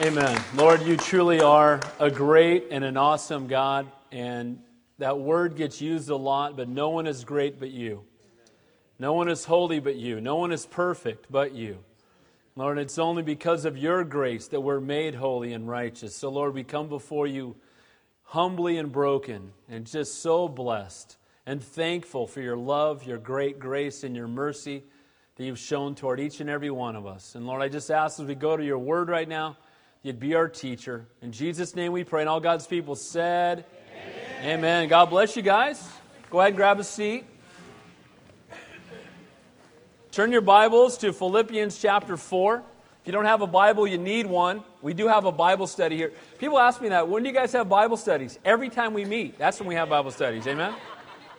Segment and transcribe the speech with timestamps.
[0.00, 0.40] Amen.
[0.54, 4.60] Lord, you truly are a great and an awesome God, and
[4.98, 8.04] that word gets used a lot, but no one is great but you.
[9.00, 10.20] No one is holy but you.
[10.20, 11.78] No one is perfect but you.
[12.54, 16.14] Lord, it's only because of your grace that we're made holy and righteous.
[16.14, 17.56] So, Lord, we come before you
[18.22, 24.04] humbly and broken and just so blessed and thankful for your love, your great grace,
[24.04, 24.84] and your mercy
[25.34, 27.34] that you've shown toward each and every one of us.
[27.34, 29.56] And Lord, I just ask as we go to your word right now,
[30.02, 31.06] you'd be our teacher.
[31.22, 32.22] In Jesus' name we pray.
[32.22, 33.64] And all God's people said,
[34.40, 34.58] Amen.
[34.58, 34.88] Amen.
[34.88, 35.88] God bless you guys.
[36.30, 37.24] Go ahead and grab a seat.
[40.12, 42.56] Turn your Bibles to Philippians chapter 4.
[42.56, 44.62] If you don't have a Bible, you need one.
[44.82, 46.12] We do have a Bible study here.
[46.38, 47.08] People ask me that.
[47.08, 48.38] When do you guys have Bible studies?
[48.44, 49.38] Every time we meet.
[49.38, 50.46] That's when we have Bible studies.
[50.46, 50.74] Amen?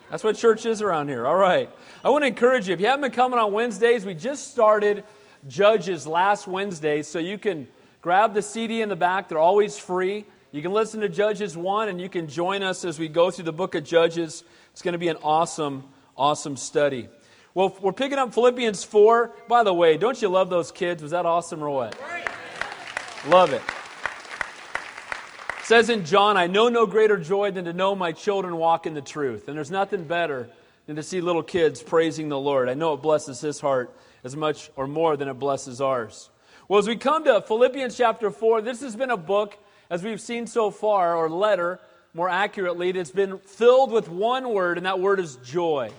[0.09, 1.27] That's what church is around here.
[1.27, 1.69] All right.
[2.03, 2.73] I want to encourage you.
[2.73, 5.03] If you haven't been coming on Wednesdays, we just started
[5.47, 7.67] Judges last Wednesday, so you can
[8.01, 10.25] Grab the CD in the back, they're always free.
[10.51, 13.45] You can listen to Judges 1 and you can join us as we go through
[13.45, 14.43] the book of Judges.
[14.71, 15.83] It's going to be an awesome,
[16.17, 17.09] awesome study.
[17.53, 19.33] Well, we're picking up Philippians 4.
[19.47, 21.03] By the way, don't you love those kids?
[21.03, 21.99] Was that awesome or what?
[23.27, 23.57] Love it.
[23.57, 25.65] it.
[25.65, 28.93] Says in John, I know no greater joy than to know my children walk in
[28.93, 29.49] the truth.
[29.49, 30.49] And there's nothing better
[30.87, 32.69] than to see little kids praising the Lord.
[32.69, 36.29] I know it blesses his heart as much or more than it blesses ours.
[36.69, 39.57] Well, as we come to Philippians chapter 4, this has been a book,
[39.89, 41.79] as we've seen so far, or letter,
[42.13, 45.89] more accurately, that's been filled with one word, and that word is joy.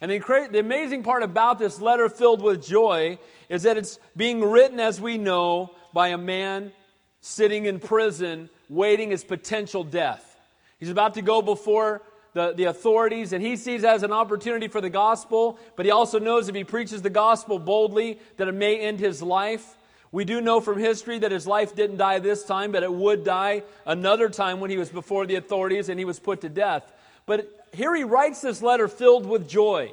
[0.00, 3.18] And the, the amazing part about this letter filled with joy
[3.50, 6.72] is that it's being written, as we know, by a man
[7.20, 10.38] sitting in prison waiting his potential death.
[10.80, 12.00] He's about to go before
[12.32, 16.18] the, the authorities, and he sees as an opportunity for the gospel, but he also
[16.18, 19.74] knows if he preaches the gospel boldly, that it may end his life.
[20.10, 23.24] We do know from history that his life didn't die this time, but it would
[23.24, 26.90] die another time when he was before the authorities and he was put to death.
[27.26, 29.92] But here he writes this letter filled with joy.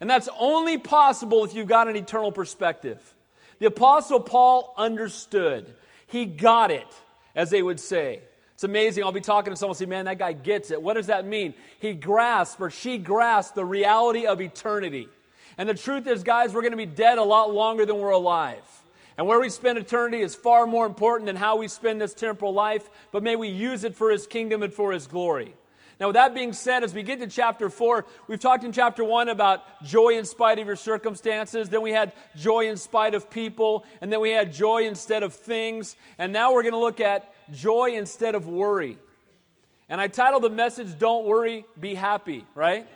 [0.00, 3.14] And that's only possible if you've got an eternal perspective.
[3.58, 5.72] The Apostle Paul understood.
[6.06, 6.86] He got it,
[7.34, 8.20] as they would say.
[8.52, 9.02] It's amazing.
[9.02, 10.82] I'll be talking to someone and say, man, that guy gets it.
[10.82, 11.54] What does that mean?
[11.80, 15.08] He grasped or she grasped the reality of eternity.
[15.56, 18.10] And the truth is, guys, we're going to be dead a lot longer than we're
[18.10, 18.62] alive.
[19.16, 22.52] And where we spend eternity is far more important than how we spend this temporal
[22.52, 25.54] life, but may we use it for His kingdom and for His glory.
[26.00, 29.04] Now, with that being said, as we get to chapter 4, we've talked in chapter
[29.04, 31.68] 1 about joy in spite of your circumstances.
[31.68, 33.84] Then we had joy in spite of people.
[34.00, 35.94] And then we had joy instead of things.
[36.18, 38.98] And now we're going to look at joy instead of worry.
[39.88, 42.88] And I titled the message, Don't Worry, Be Happy, right?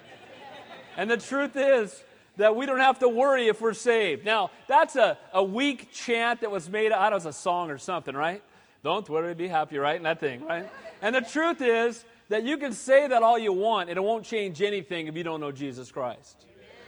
[0.97, 2.03] and the truth is,
[2.39, 4.25] that we don't have to worry if we're saved.
[4.25, 8.15] Now, that's a, a weak chant that was made out as a song or something,
[8.15, 8.43] right?
[8.83, 9.97] Don't worry, be happy, right?
[9.97, 10.69] And that thing, right?
[11.03, 14.25] And the truth is that you can say that all you want, and it won't
[14.25, 16.47] change anything if you don't know Jesus Christ.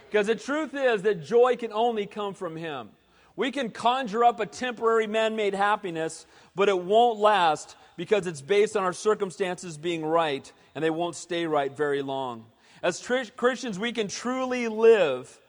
[0.09, 2.89] Because the truth is that joy can only come from Him.
[3.35, 6.25] We can conjure up a temporary man made happiness,
[6.55, 11.15] but it won't last because it's based on our circumstances being right, and they won't
[11.15, 12.45] stay right very long.
[12.83, 15.39] As tr- Christians, we can truly live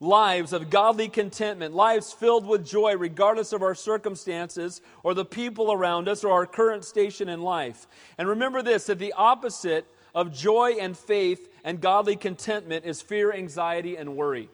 [0.00, 5.72] lives of godly contentment, lives filled with joy, regardless of our circumstances or the people
[5.72, 7.86] around us or our current station in life.
[8.16, 13.32] And remember this that the opposite of joy and faith and godly contentment is fear,
[13.32, 14.48] anxiety, and worry.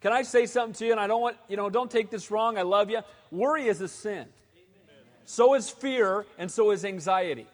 [0.00, 0.92] Can I say something to you?
[0.92, 2.56] And I don't want, you know, don't take this wrong.
[2.56, 3.00] I love you.
[3.30, 4.26] Worry is a sin.
[5.26, 7.46] So is fear, and so is anxiety.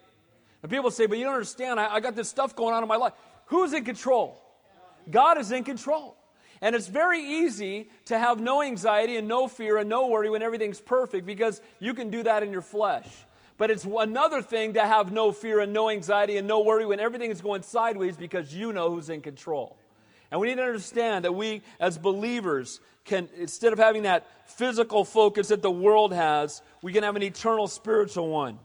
[0.63, 1.79] And people say, but you don't understand.
[1.79, 3.13] I, I got this stuff going on in my life.
[3.47, 4.41] Who's in control?
[5.09, 6.15] God is in control.
[6.61, 10.41] And it's very easy to have no anxiety and no fear and no worry when
[10.41, 13.07] everything's perfect because you can do that in your flesh.
[13.57, 16.99] But it's another thing to have no fear and no anxiety and no worry when
[16.99, 19.77] everything is going sideways because you know who's in control.
[20.31, 25.05] And we need to understand that we, as believers, can, instead of having that physical
[25.05, 28.59] focus that the world has, we can have an eternal spiritual one.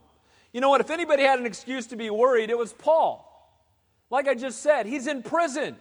[0.51, 0.81] You know what?
[0.81, 3.29] If anybody had an excuse to be worried, it was Paul.
[4.13, 5.75] Like I just said, he's in prison.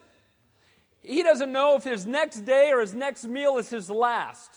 [1.02, 4.50] He doesn't know if his next day or his next meal is his last.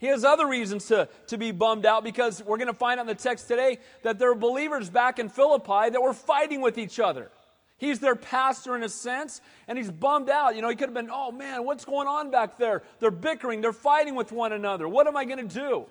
[0.00, 3.02] He has other reasons to, to be bummed out because we're going to find out
[3.02, 6.78] in the text today that there are believers back in Philippi that were fighting with
[6.78, 7.30] each other.
[7.78, 10.56] He's their pastor in a sense, and he's bummed out.
[10.56, 12.82] You know, he could have been, oh man, what's going on back there?
[12.98, 14.88] They're bickering, they're fighting with one another.
[14.88, 15.86] What am I going to do?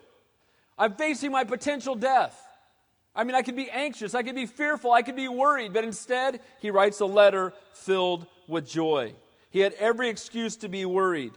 [0.78, 2.51] I'm facing my potential death.
[3.16, 5.84] I mean, I could be anxious, I could be fearful, I could be worried, but
[5.84, 9.14] instead, he writes a letter filled with joy.
[9.50, 11.34] He had every excuse to be worried.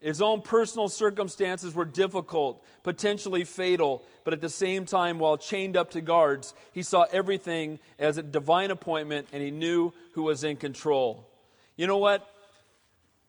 [0.00, 5.76] His own personal circumstances were difficult, potentially fatal, but at the same time, while chained
[5.76, 10.42] up to guards, he saw everything as a divine appointment and he knew who was
[10.42, 11.28] in control.
[11.76, 12.28] You know what?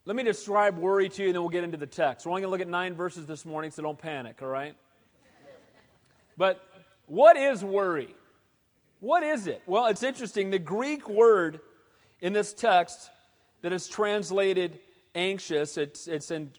[0.06, 2.26] Let me describe worry to you, and then we'll get into the text.
[2.26, 4.76] We're only going to look at nine verses this morning, so don't panic, all right?
[6.36, 6.60] But
[7.08, 8.16] what is worry?
[9.00, 9.62] What is it?
[9.66, 10.50] Well, it's interesting.
[10.50, 11.60] The Greek word
[12.22, 13.10] in this text
[13.62, 14.80] that is translated
[15.16, 16.52] anxious, it's, it's in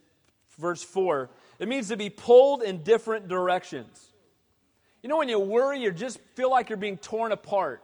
[0.59, 1.31] verse 4.
[1.59, 4.13] It means to be pulled in different directions.
[5.03, 7.83] You know, when you worry, you just feel like you're being torn apart.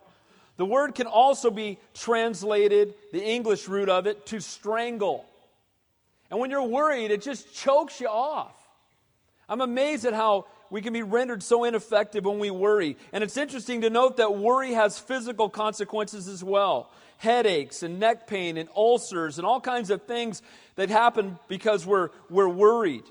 [0.57, 5.25] The word can also be translated, the English root of it, to strangle.
[6.31, 8.55] And when you're worried, it just chokes you off.
[9.49, 12.97] I'm amazed at how we can be rendered so ineffective when we worry.
[13.13, 16.91] And it's interesting to note that worry has physical consequences as well
[17.21, 20.41] headaches and neck pain and ulcers and all kinds of things
[20.77, 23.05] that happen because we're, we're worried.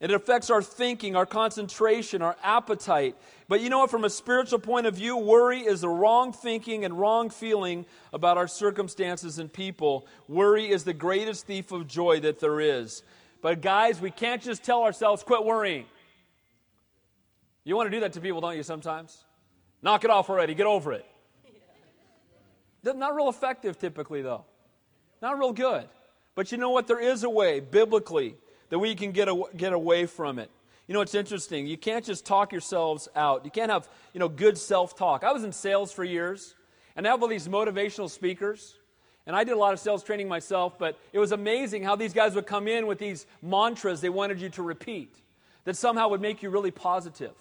[0.00, 3.14] It affects our thinking, our concentration, our appetite.
[3.46, 3.90] But you know what?
[3.92, 8.36] From a spiritual point of view, worry is the wrong thinking and wrong feeling about
[8.36, 10.08] our circumstances and people.
[10.26, 13.04] Worry is the greatest thief of joy that there is.
[13.42, 15.86] But guys, we can't just tell ourselves, quit worrying.
[17.64, 19.24] You want to do that to people, don't you, sometimes?
[19.82, 21.06] Knock it off already, get over it.
[22.84, 24.44] Not real effective typically, though.
[25.20, 25.88] Not real good.
[26.34, 26.86] But you know what?
[26.86, 28.36] There is a way, biblically,
[28.70, 30.50] that we can get, a, get away from it.
[30.88, 31.66] You know, it's interesting.
[31.66, 33.44] You can't just talk yourselves out.
[33.44, 35.22] You can't have, you know, good self-talk.
[35.22, 36.54] I was in sales for years,
[36.96, 38.76] and I have all these motivational speakers.
[39.26, 42.12] And I did a lot of sales training myself, but it was amazing how these
[42.12, 45.14] guys would come in with these mantras they wanted you to repeat
[45.64, 47.32] that somehow would make you really positive.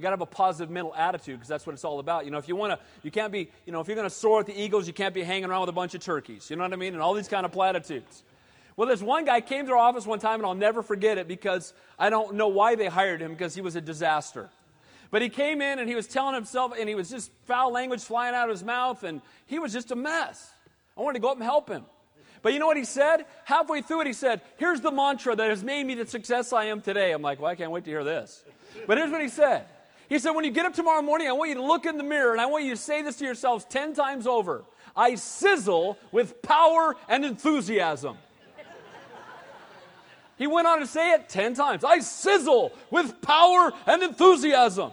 [0.00, 2.24] You got to have a positive mental attitude because that's what it's all about.
[2.24, 4.14] You know, if you want to, you can't be, you know, if you're going to
[4.14, 6.48] soar at the Eagles, you can't be hanging around with a bunch of turkeys.
[6.48, 6.94] You know what I mean?
[6.94, 8.22] And all these kind of platitudes.
[8.78, 11.28] Well, this one guy came to our office one time, and I'll never forget it
[11.28, 14.48] because I don't know why they hired him because he was a disaster.
[15.10, 18.02] But he came in and he was telling himself, and he was just foul language
[18.02, 20.50] flying out of his mouth, and he was just a mess.
[20.96, 21.84] I wanted to go up and help him.
[22.40, 23.26] But you know what he said?
[23.44, 26.64] Halfway through it, he said, Here's the mantra that has made me the success I
[26.64, 27.12] am today.
[27.12, 28.42] I'm like, Well, I can't wait to hear this.
[28.86, 29.66] But here's what he said
[30.10, 32.02] he said, when you get up tomorrow morning, I want you to look in the
[32.02, 34.64] mirror and I want you to say this to yourselves 10 times over
[34.96, 38.18] I sizzle with power and enthusiasm.
[40.36, 44.90] he went on to say it 10 times I sizzle with power and enthusiasm.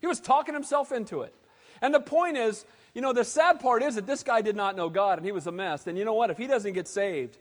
[0.00, 1.34] He was talking himself into it.
[1.82, 2.64] And the point is,
[2.94, 5.32] you know, the sad part is that this guy did not know God and he
[5.32, 5.88] was a mess.
[5.88, 6.30] And you know what?
[6.30, 7.38] If he doesn't get saved,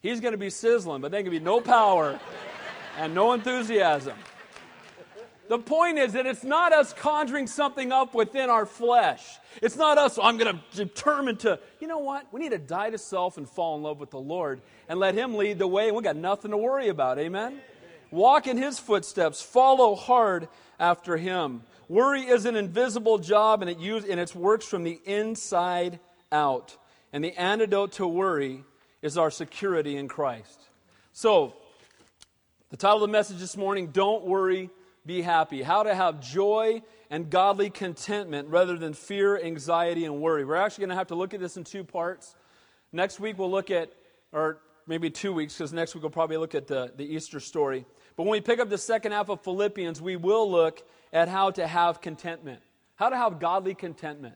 [0.00, 2.18] he's going to be sizzling, but there can be no power
[2.96, 4.16] and no enthusiasm.
[5.48, 9.38] The point is that it's not us conjuring something up within our flesh.
[9.62, 12.32] It's not us, I'm going to determine to, you know what?
[12.32, 15.14] We need to die to self and fall in love with the Lord and let
[15.14, 17.18] Him lead the way, and we got nothing to worry about.
[17.18, 17.60] Amen?
[18.10, 20.48] Walk in His footsteps, follow hard
[20.78, 21.62] after Him.
[21.88, 26.00] Worry is an invisible job, and it, use, and it works from the inside
[26.32, 26.76] out.
[27.12, 28.64] And the antidote to worry
[29.00, 30.60] is our security in Christ.
[31.12, 31.54] So,
[32.70, 34.70] the title of the message this morning Don't Worry
[35.06, 40.44] be happy, how to have joy and godly contentment rather than fear, anxiety, and worry.
[40.44, 42.34] We're actually going to have to look at this in two parts.
[42.92, 43.92] Next week, we'll look at,
[44.32, 47.86] or maybe two weeks, because next week we'll probably look at the, the Easter story.
[48.16, 50.82] But when we pick up the second half of Philippians, we will look
[51.12, 52.60] at how to have contentment,
[52.96, 54.34] how to have godly contentment.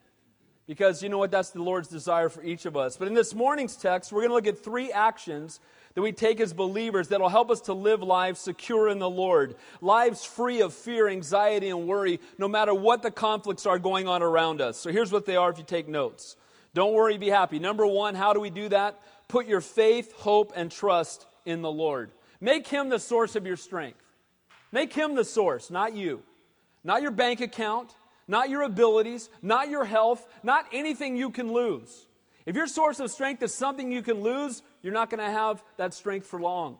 [0.66, 1.32] Because you know what?
[1.32, 2.96] That's the Lord's desire for each of us.
[2.96, 5.58] But in this morning's text, we're going to look at three actions
[5.94, 9.56] that we take as believers that'll help us to live lives secure in the Lord,
[9.80, 14.22] lives free of fear, anxiety, and worry, no matter what the conflicts are going on
[14.22, 14.76] around us.
[14.76, 16.36] So here's what they are if you take notes.
[16.74, 17.58] Don't worry, be happy.
[17.58, 19.00] Number one, how do we do that?
[19.26, 22.12] Put your faith, hope, and trust in the Lord.
[22.40, 24.00] Make Him the source of your strength.
[24.72, 26.22] Make Him the source, not you.
[26.84, 27.94] Not your bank account,
[28.28, 32.06] not your abilities, not your health, not anything you can lose.
[32.46, 35.62] If your source of strength is something you can lose, you're not going to have
[35.76, 36.78] that strength for long.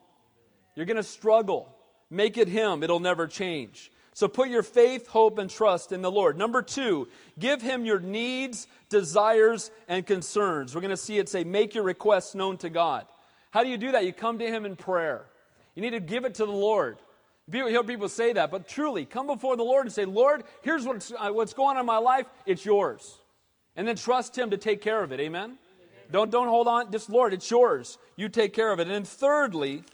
[0.74, 1.74] You're going to struggle.
[2.10, 3.92] Make it Him, it'll never change.
[4.12, 6.36] So put your faith, hope, and trust in the Lord.
[6.36, 10.74] Number two, give Him your needs, desires, and concerns.
[10.74, 13.06] We're going to see it say, make your requests known to God.
[13.50, 14.04] How do you do that?
[14.04, 15.24] You come to Him in prayer.
[15.74, 16.98] You need to give it to the Lord.
[17.52, 20.84] You hear people say that, but truly, come before the Lord and say, Lord, here's
[20.84, 22.26] what's, uh, what's going on in my life.
[22.46, 23.19] It's yours.
[23.76, 25.20] And then trust Him to take care of it.
[25.20, 25.42] Amen?
[25.42, 25.56] Amen?
[26.10, 26.90] Don't, don't hold on.
[26.90, 27.98] Just, Lord, it's yours.
[28.16, 28.82] You take care of it.
[28.82, 29.84] And then thirdly,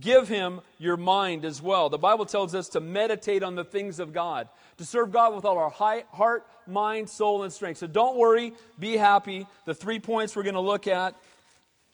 [0.00, 1.88] give Him your mind as well.
[1.88, 5.44] The Bible tells us to meditate on the things of God, to serve God with
[5.44, 7.78] all our heart, mind, soul, and strength.
[7.78, 8.52] So don't worry.
[8.78, 9.46] Be happy.
[9.64, 11.14] The three points we're going to look at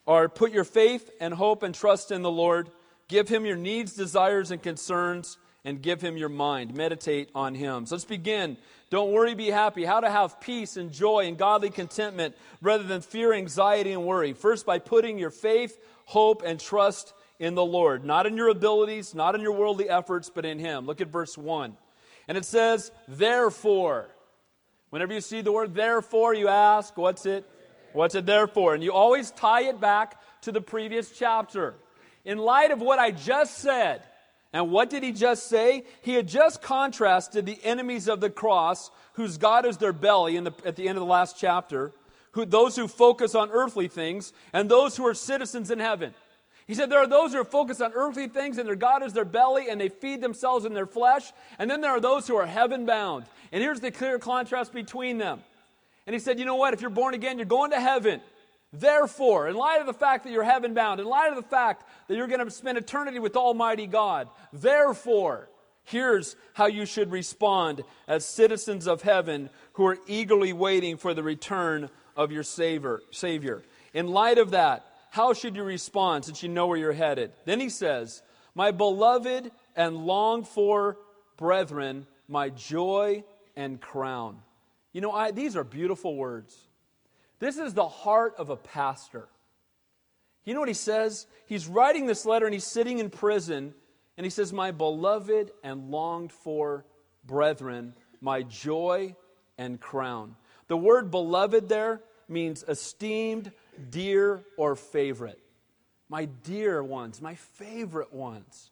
[0.07, 2.71] are put your faith and hope and trust in the Lord.
[3.09, 6.75] Give him your needs, desires, and concerns, and give him your mind.
[6.75, 7.87] Meditate on him.
[7.87, 8.57] So let's begin.
[8.95, 9.85] Don't worry, be happy.
[9.85, 14.35] How to have peace and joy and godly contentment rather than fear, anxiety, and worry.
[14.35, 18.05] First, by putting your faith, hope, and trust in the Lord.
[18.05, 20.87] Not in your abilities, not in your worldly efforts, but in him.
[20.87, 21.77] Look at verse 1.
[22.29, 24.11] And it says, Therefore.
[24.91, 27.51] Whenever you see the word therefore, you ask, What's it?
[27.95, 28.75] What's it there for?
[28.75, 31.75] And you always tie it back to the previous chapter.
[32.25, 34.05] In light of what I just said,
[34.55, 35.83] and what did he just say?
[36.01, 40.55] He had just contrasted the enemies of the cross, whose God is their belly the,
[40.65, 41.91] at the end of the last chapter,
[42.33, 46.15] who, those who focus on earthly things, and those who are citizens in heaven.
[46.69, 49.13] He said there are those who are focused on earthly things and their God is
[49.13, 51.31] their belly and they feed themselves in their flesh.
[51.59, 53.27] And then there are those who are heaven bound.
[53.53, 55.43] And here's the clear contrast between them.
[56.07, 56.73] And he said, You know what?
[56.73, 58.23] If you're born again, you're going to heaven.
[58.75, 61.85] Therefore, in light of the fact that you're heaven bound, in light of the fact
[62.09, 65.49] that you're going to spend eternity with Almighty God, therefore,
[65.85, 71.23] here's how you should respond as citizens of heaven who are eagerly waiting for the
[71.23, 73.01] return of your Savior.
[73.13, 73.63] Savior.
[73.93, 77.31] In light of that, how should you respond since you know where you're headed?
[77.45, 78.23] Then he says,
[78.57, 80.97] My beloved and longed for
[81.37, 83.23] brethren, my joy
[83.55, 84.39] and crown.
[84.93, 86.57] You know, I, these are beautiful words.
[87.45, 89.29] This is the heart of a pastor.
[90.47, 91.27] You know what he says?
[91.45, 93.75] He's writing this letter and he's sitting in prison
[94.17, 96.87] and he says, My beloved and longed for
[97.27, 99.15] brethren, my joy
[99.59, 100.37] and crown.
[100.69, 103.53] The word beloved there means esteemed,
[103.91, 105.39] dear, or favorite.
[106.09, 108.71] My dear ones, my favorite ones.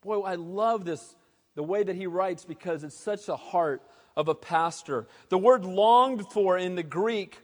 [0.00, 1.14] Boy, I love this,
[1.56, 3.82] the way that he writes because it's such a heart
[4.16, 5.08] of a pastor.
[5.28, 7.42] The word longed for in the Greek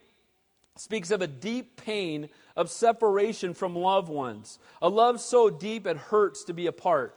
[0.76, 4.58] speaks of a deep pain of separation from loved ones.
[4.82, 7.16] A love so deep it hurts to be apart.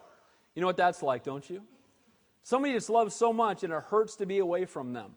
[0.54, 1.64] You know what that's like, don't you?
[2.44, 5.16] Somebody just loves so much and it hurts to be away from them.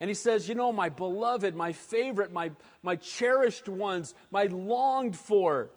[0.00, 5.16] And he says, You know, my beloved, my favorite, my, my cherished ones, my longed
[5.16, 5.70] for,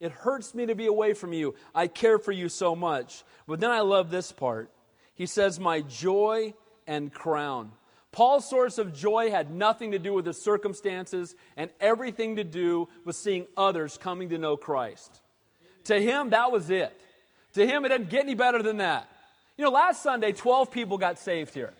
[0.00, 1.54] it hurts me to be away from you.
[1.74, 3.22] I care for you so much.
[3.46, 4.70] But then I love this part.
[5.14, 6.54] He says, My joy
[6.86, 7.72] and crown.
[8.12, 12.88] Paul's source of joy had nothing to do with his circumstances and everything to do
[13.04, 15.20] with seeing others coming to know Christ.
[15.84, 16.98] To him, that was it.
[17.54, 19.08] To him, it didn't get any better than that.
[19.56, 21.72] You know, last Sunday, 12 people got saved here.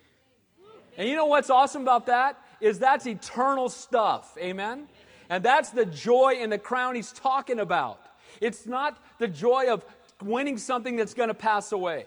[0.96, 2.38] And you know what's awesome about that?
[2.60, 4.37] Is that's eternal stuff.
[4.38, 4.87] Amen?
[5.28, 8.00] And that's the joy and the crown he's talking about.
[8.40, 9.84] It's not the joy of
[10.22, 12.06] winning something that's going to pass away.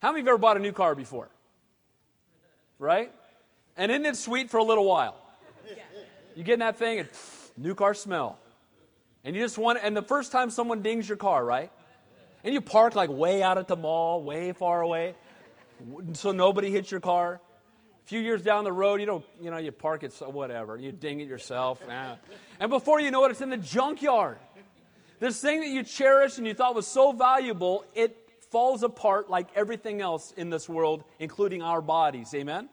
[0.00, 1.28] How many of you ever bought a new car before?
[2.80, 3.12] right?
[3.76, 5.16] And isn't it sweet for a little while?
[6.36, 7.08] You get in that thing and
[7.56, 8.38] new car smell.
[9.24, 11.70] And you just want and the first time someone dings your car, right?
[12.42, 15.14] And you park like way out at the mall, way far away,
[16.14, 17.40] so nobody hits your car.
[18.04, 20.76] A few years down the road, you don't, you know, you park it, so whatever.
[20.76, 21.82] You ding it yourself.
[22.58, 24.38] And before you know it, it's in the junkyard.
[25.18, 28.16] This thing that you cherish and you thought was so valuable, it
[28.50, 32.32] falls apart like everything else in this world, including our bodies.
[32.34, 32.70] Amen?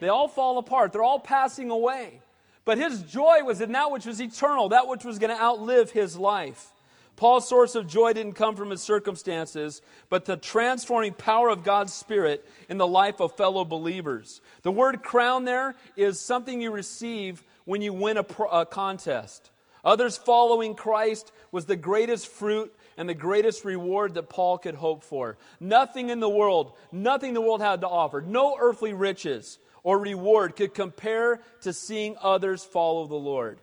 [0.00, 2.20] They all fall apart, they're all passing away.
[2.64, 5.90] But his joy was in that which was eternal, that which was going to outlive
[5.90, 6.72] his life.
[7.16, 11.92] Paul's source of joy didn't come from his circumstances, but the transforming power of God's
[11.92, 14.40] Spirit in the life of fellow believers.
[14.62, 19.50] The word crown there is something you receive when you win a, pro- a contest.
[19.84, 25.02] Others following Christ was the greatest fruit and the greatest reward that Paul could hope
[25.02, 25.38] for.
[25.58, 30.56] Nothing in the world, nothing the world had to offer, no earthly riches or reward
[30.56, 33.60] could compare to seeing others follow the Lord.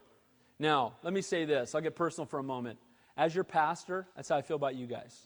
[0.59, 1.75] Now, let me say this.
[1.75, 2.79] I'll get personal for a moment.
[3.17, 5.17] As your pastor, that's how I feel about you guys.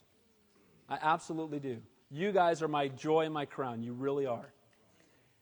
[0.87, 1.77] I absolutely do.
[2.11, 3.83] You guys are my joy and my crown.
[3.83, 4.51] You really are.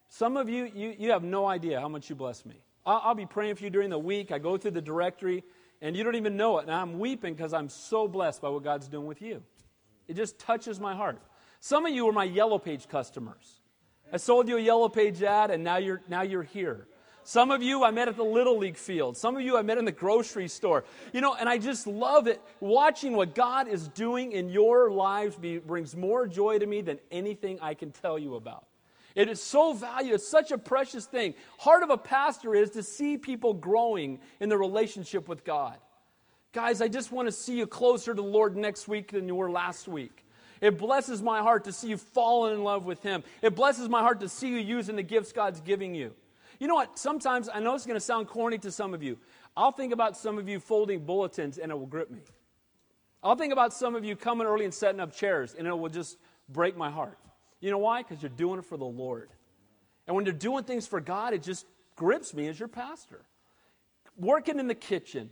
[0.08, 2.56] Some of you, you, you have no idea how much you bless me.
[2.84, 4.32] I'll, I'll be praying for you during the week.
[4.32, 5.44] I go through the directory
[5.80, 6.62] and you don't even know it.
[6.62, 9.42] And I'm weeping because I'm so blessed by what God's doing with you.
[10.06, 11.20] It just touches my heart.
[11.60, 13.57] Some of you are my Yellow Page customers.
[14.12, 16.86] I sold you a Yellow Page ad, and now you're, now you're here.
[17.24, 19.18] Some of you I met at the Little League field.
[19.18, 20.84] Some of you I met in the grocery store.
[21.12, 22.40] You know, and I just love it.
[22.60, 26.98] Watching what God is doing in your lives be, brings more joy to me than
[27.10, 28.66] anything I can tell you about.
[29.14, 30.14] It is so valuable.
[30.14, 31.34] It's such a precious thing.
[31.58, 35.76] Heart of a pastor is to see people growing in their relationship with God.
[36.54, 39.34] Guys, I just want to see you closer to the Lord next week than you
[39.34, 40.24] were last week.
[40.60, 43.22] It blesses my heart to see you falling in love with Him.
[43.42, 46.14] It blesses my heart to see you using the gifts God's giving you.
[46.58, 46.98] You know what?
[46.98, 49.18] Sometimes, I know it's going to sound corny to some of you.
[49.56, 52.20] I'll think about some of you folding bulletins and it will grip me.
[53.22, 55.88] I'll think about some of you coming early and setting up chairs and it will
[55.88, 56.16] just
[56.48, 57.18] break my heart.
[57.60, 58.02] You know why?
[58.02, 59.30] Because you're doing it for the Lord.
[60.06, 63.24] And when you're doing things for God, it just grips me as your pastor.
[64.16, 65.30] Working in the kitchen,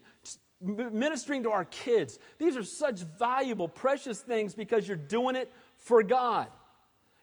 [0.60, 6.02] ministering to our kids, these are such valuable, precious things because you're doing it for
[6.02, 6.48] God.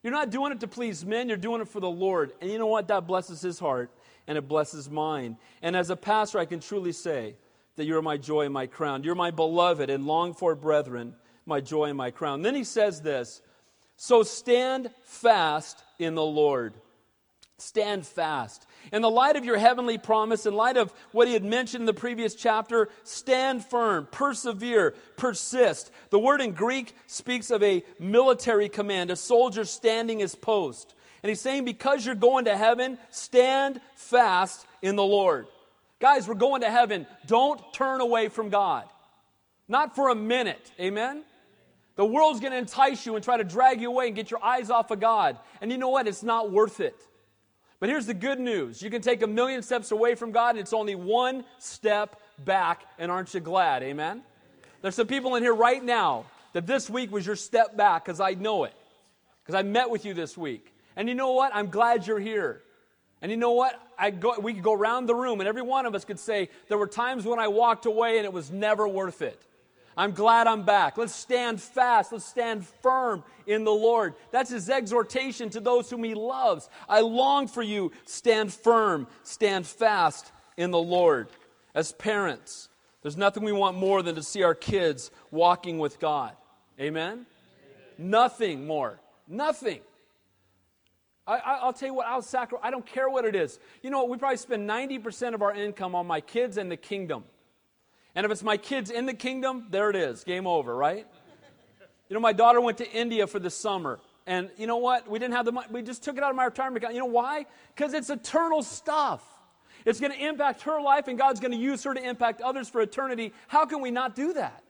[0.03, 2.33] You're not doing it to please men, you're doing it for the Lord.
[2.41, 2.89] And you know what?
[2.89, 3.89] That blesses his heart
[4.27, 5.37] and it blesses mine.
[5.61, 7.35] And as a pastor, I can truly say
[7.75, 9.03] that you're my joy and my crown.
[9.03, 12.41] You're my beloved and longed for brethren, my joy and my crown.
[12.41, 13.41] Then he says this
[13.95, 16.73] So stand fast in the Lord.
[17.59, 18.65] Stand fast.
[18.91, 21.85] In the light of your heavenly promise, in light of what he had mentioned in
[21.85, 25.91] the previous chapter, stand firm, persevere, persist.
[26.09, 30.93] The word in Greek speaks of a military command, a soldier standing his post.
[31.21, 35.47] And he's saying, because you're going to heaven, stand fast in the Lord.
[36.01, 37.07] Guys, we're going to heaven.
[37.27, 38.83] Don't turn away from God.
[39.69, 40.71] Not for a minute.
[40.79, 41.23] Amen?
[41.95, 44.43] The world's going to entice you and try to drag you away and get your
[44.43, 45.37] eyes off of God.
[45.61, 46.07] And you know what?
[46.07, 46.95] It's not worth it.
[47.83, 50.59] But here's the good news you can take a million steps away from God, and
[50.59, 53.83] it's only one step back, and aren't you glad?
[53.83, 54.21] Amen?
[54.81, 56.23] There's some people in here right now
[56.53, 58.73] that this week was your step back because I know it,
[59.43, 60.73] because I met with you this week.
[60.95, 61.53] And you know what?
[61.53, 62.61] I'm glad you're here.
[63.21, 63.77] And you know what?
[63.99, 66.47] I go, we could go around the room, and every one of us could say,
[66.69, 69.45] There were times when I walked away and it was never worth it.
[69.95, 70.97] I'm glad I'm back.
[70.97, 72.11] Let's stand fast.
[72.11, 74.15] Let's stand firm in the Lord.
[74.31, 76.69] That's his exhortation to those whom he loves.
[76.89, 77.91] I long for you.
[78.05, 81.27] Stand firm, stand fast in the Lord.
[81.75, 82.69] As parents,
[83.01, 86.35] there's nothing we want more than to see our kids walking with God.
[86.79, 87.11] Amen?
[87.11, 87.25] Amen.
[87.97, 88.99] Nothing more.
[89.27, 89.81] Nothing.
[91.25, 92.67] I, will tell you what, I'll sacrifice.
[92.67, 93.57] I don't care what it is.
[93.81, 94.09] You know, what?
[94.09, 97.23] we probably spend 90% of our income on my kids and the kingdom.
[98.15, 100.23] And if it's my kids in the kingdom, there it is.
[100.23, 101.07] Game over, right?
[102.09, 103.99] You know, my daughter went to India for the summer.
[104.25, 105.09] And you know what?
[105.09, 105.67] We didn't have the money.
[105.71, 106.93] We just took it out of my retirement account.
[106.93, 107.45] You know why?
[107.75, 109.27] Because it's eternal stuff.
[109.85, 112.69] It's going to impact her life, and God's going to use her to impact others
[112.69, 113.33] for eternity.
[113.47, 114.63] How can we not do that?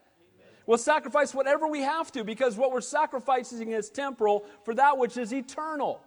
[0.66, 5.16] We'll sacrifice whatever we have to because what we're sacrificing is temporal for that which
[5.16, 6.00] is eternal.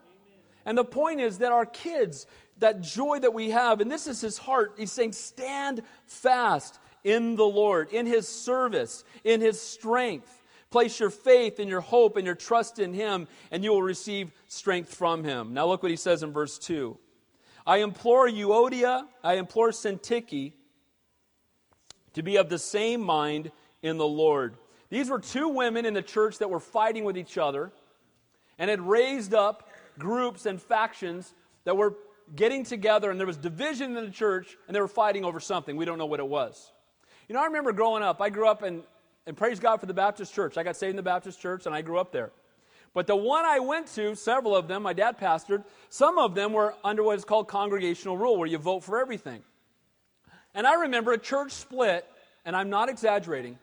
[0.65, 2.25] And the point is that our kids,
[2.57, 7.37] that joy that we have, and this is his heart, he's saying, stand fast in
[7.37, 10.43] the Lord, in His service, in His strength.
[10.69, 14.33] Place your faith and your hope and your trust in Him, and you will receive
[14.49, 15.53] strength from Him.
[15.53, 16.97] Now, look what He says in verse 2.
[17.65, 20.51] I implore Euodia, I implore Syntyche
[22.13, 24.57] to be of the same mind in the Lord.
[24.89, 27.71] These were two women in the church that were fighting with each other
[28.59, 31.95] and had raised up groups and factions that were
[32.35, 35.77] getting together, and there was division in the church, and they were fighting over something.
[35.77, 36.71] We don't know what it was.
[37.27, 38.83] You know, I remember growing up, I grew up in,
[39.25, 40.57] and praise God for the Baptist church.
[40.57, 42.31] I got saved in the Baptist church and I grew up there.
[42.93, 46.53] But the one I went to, several of them, my dad pastored, some of them
[46.53, 49.43] were under what is called congregational rule, where you vote for everything.
[50.55, 52.05] And I remember a church split,
[52.45, 53.59] and I'm not exaggerating,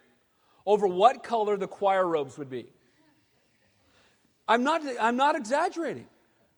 [0.66, 2.66] over what color the choir robes would be.
[4.46, 6.06] I'm not, I'm not exaggerating.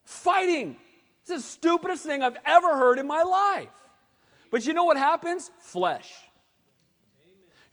[0.04, 0.76] Fighting.
[1.20, 3.68] It's the stupidest thing I've ever heard in my life.
[4.50, 5.50] But you know what happens?
[5.60, 6.12] Flesh.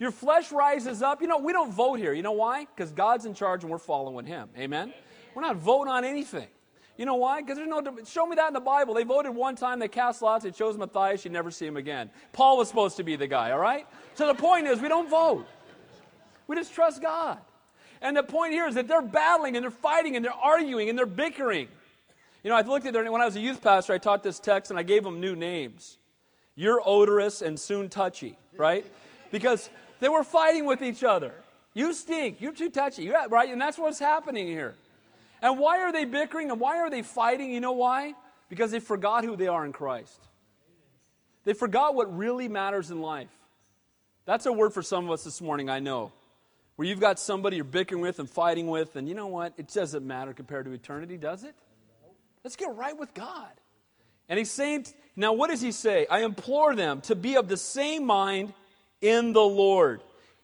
[0.03, 1.21] Your flesh rises up.
[1.21, 2.11] You know, we don't vote here.
[2.11, 2.65] You know why?
[2.65, 4.49] Because God's in charge and we're following Him.
[4.57, 4.93] Amen?
[5.33, 6.49] We're not voting on anything.
[6.97, 7.39] You know why?
[7.39, 7.81] Because there's no.
[8.05, 8.95] Show me that in the Bible.
[8.95, 12.09] They voted one time, they cast lots, they chose Matthias, you never see him again.
[12.33, 13.87] Paul was supposed to be the guy, all right?
[14.15, 15.47] So the point is, we don't vote.
[16.47, 17.37] We just trust God.
[18.01, 20.99] And the point here is that they're battling and they're fighting and they're arguing and
[20.99, 21.69] they're bickering.
[22.43, 24.41] You know, I looked at their, when I was a youth pastor, I taught this
[24.41, 25.97] text and I gave them new names.
[26.55, 28.85] You're odorous and soon touchy, right?
[29.31, 29.69] Because
[30.03, 31.33] they were fighting with each other.
[31.73, 32.41] You stink.
[32.41, 33.03] You're too touchy.
[33.03, 33.49] You're, right?
[33.49, 34.75] And that's what's happening here.
[35.41, 37.53] And why are they bickering and why are they fighting?
[37.53, 38.13] You know why?
[38.49, 40.19] Because they forgot who they are in Christ.
[41.45, 43.29] They forgot what really matters in life.
[44.25, 46.11] That's a word for some of us this morning, I know.
[46.75, 49.53] Where you've got somebody you're bickering with and fighting with, and you know what?
[49.55, 51.55] It doesn't matter compared to eternity, does it?
[52.43, 53.51] Let's get right with God.
[54.27, 56.07] And he's saying, now what does he say?
[56.11, 58.53] I implore them to be of the same mind
[59.03, 60.01] in the Lord.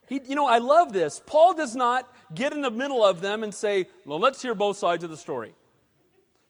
[0.07, 1.21] He, you know, I love this.
[1.25, 4.77] Paul does not get in the middle of them and say, well, let's hear both
[4.77, 5.55] sides of the story.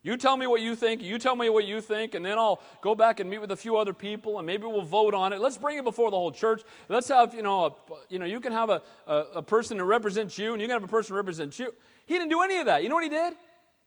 [0.01, 2.61] You tell me what you think, you tell me what you think, and then I'll
[2.81, 5.41] go back and meet with a few other people, and maybe we'll vote on it.
[5.41, 6.61] Let's bring it before the whole church.
[6.87, 7.71] Let's have, you know, a,
[8.09, 10.75] you know, you can have a, a, a person who represents you, and you can
[10.75, 11.73] have a person who represents you.
[12.05, 12.81] He didn't do any of that.
[12.81, 13.33] You know what he did?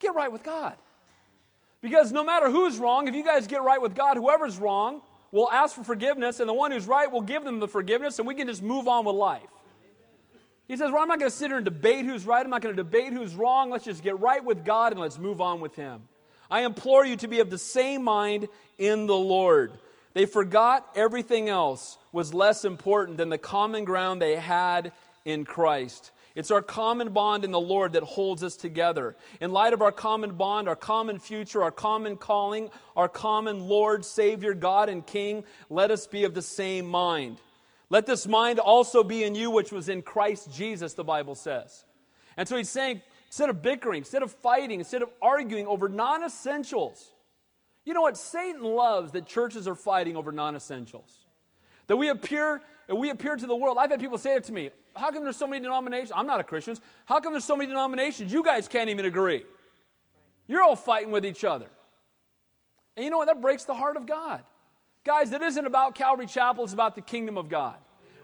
[0.00, 0.74] Get right with God.
[1.80, 5.00] Because no matter who's wrong, if you guys get right with God, whoever's wrong
[5.32, 8.28] will ask for forgiveness, and the one who's right will give them the forgiveness, and
[8.28, 9.42] we can just move on with life.
[10.68, 12.44] He says, Well, I'm not going to sit here and debate who's right.
[12.44, 13.70] I'm not going to debate who's wrong.
[13.70, 16.02] Let's just get right with God and let's move on with Him.
[16.50, 19.72] I implore you to be of the same mind in the Lord.
[20.14, 24.92] They forgot everything else was less important than the common ground they had
[25.24, 26.10] in Christ.
[26.34, 29.16] It's our common bond in the Lord that holds us together.
[29.40, 34.04] In light of our common bond, our common future, our common calling, our common Lord,
[34.04, 37.38] Savior, God, and King, let us be of the same mind.
[37.90, 41.84] Let this mind also be in you, which was in Christ Jesus, the Bible says.
[42.38, 46.24] And so he's saying, instead of bickering, instead of fighting, instead of arguing over non
[46.24, 47.12] essentials,
[47.84, 48.16] you know what?
[48.16, 51.26] Satan loves that churches are fighting over non essentials.
[51.88, 53.76] That we appear, we appear to the world.
[53.78, 54.70] I've had people say it to me.
[54.94, 56.12] How come there's so many denominations?
[56.14, 56.76] I'm not a Christian.
[57.06, 58.32] How come there's so many denominations?
[58.32, 59.44] You guys can't even agree.
[60.46, 61.66] You're all fighting with each other.
[62.96, 63.26] And you know what?
[63.26, 64.42] That breaks the heart of God.
[65.04, 67.74] Guys, it isn't about Calvary Chapel, it's about the kingdom of God.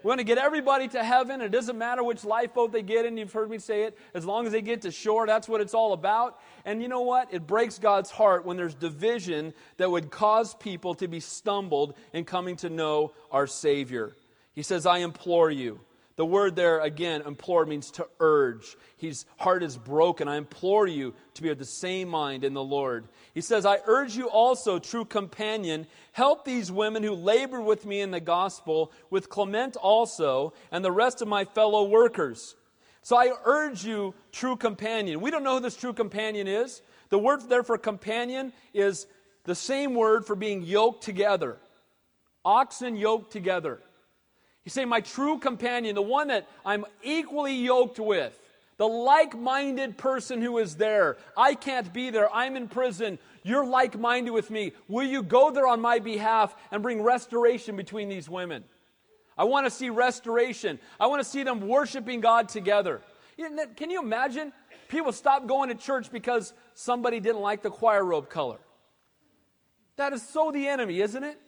[0.03, 1.41] We're going to get everybody to heaven.
[1.41, 3.17] It doesn't matter which lifeboat they get in.
[3.17, 3.99] You've heard me say it.
[4.15, 6.39] As long as they get to shore, that's what it's all about.
[6.65, 7.35] And you know what?
[7.35, 12.25] It breaks God's heart when there's division that would cause people to be stumbled in
[12.25, 14.15] coming to know our Savior.
[14.55, 15.81] He says, I implore you.
[16.19, 18.77] The word there, again, implore means to urge.
[18.97, 20.27] His heart is broken.
[20.27, 23.07] I implore you to be of the same mind in the Lord.
[23.35, 28.01] He says, I urge you also, true companion, help these women who labored with me
[28.01, 32.57] in the gospel, with Clement also, and the rest of my fellow workers.
[33.03, 35.21] So I urge you, true companion.
[35.21, 36.83] We don't know who this true companion is.
[37.11, 39.07] The word there for companion is
[39.45, 41.59] the same word for being yoked together.
[42.45, 43.79] Oxen yoked together.
[44.65, 48.39] You say, My true companion, the one that I'm equally yoked with,
[48.79, 51.17] the like minded person who is there.
[51.37, 52.33] I can't be there.
[52.33, 53.19] I'm in prison.
[53.43, 54.73] You're like minded with me.
[54.87, 58.65] Will you go there on my behalf and bring restoration between these women?
[59.37, 60.79] I want to see restoration.
[60.99, 63.03] I want to see them worshiping God together.
[63.77, 64.53] Can you imagine?
[64.89, 68.59] People stop going to church because somebody didn't like the choir robe color.
[69.97, 71.41] That is so the enemy, isn't it?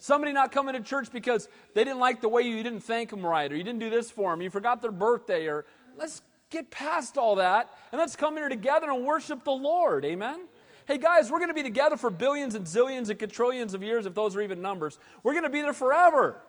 [0.00, 3.24] Somebody not coming to church because they didn't like the way you didn't thank them
[3.24, 6.70] right, or you didn't do this for them, you forgot their birthday, or let's get
[6.70, 10.06] past all that and let's come here together and worship the Lord.
[10.06, 10.40] Amen?
[10.88, 14.06] Hey guys, we're going to be together for billions and zillions and quadrillions of years,
[14.06, 14.98] if those are even numbers.
[15.22, 16.40] We're going to be there forever.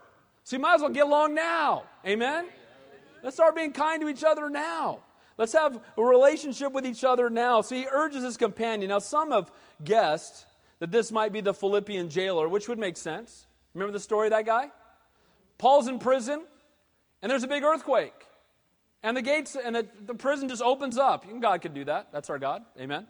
[0.46, 1.84] So you might as well get along now.
[2.08, 2.46] Amen?
[3.22, 5.00] Let's start being kind to each other now.
[5.38, 7.62] Let's have a relationship with each other now.
[7.62, 8.90] So he urges his companion.
[8.90, 9.52] Now, some have
[9.84, 10.46] guessed
[10.82, 13.46] that this might be the Philippian jailer, which would make sense.
[13.76, 14.72] Remember the story of that guy?
[15.60, 16.44] Paul's in prison,
[17.22, 18.26] and there's a big earthquake.
[19.04, 21.24] And the gates and the, the prison just opens up.
[21.40, 22.08] God can do that.
[22.12, 22.64] That's our God.
[22.80, 23.06] Amen.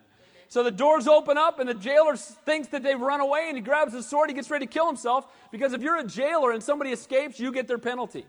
[0.50, 3.62] So the doors open up, and the jailer thinks that they've run away, and he
[3.62, 4.30] grabs his sword.
[4.30, 7.54] He gets ready to kill himself because if you're a jailer and somebody escapes, you
[7.54, 8.26] get their penalty.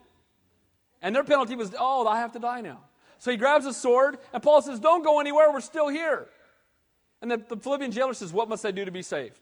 [1.03, 2.79] And their penalty was, oh, I have to die now.
[3.19, 6.29] So he grabs a sword, and Paul says, Don't go anywhere, we're still here.
[7.23, 9.39] And the, the Philippian jailer says, What must I do to be saved?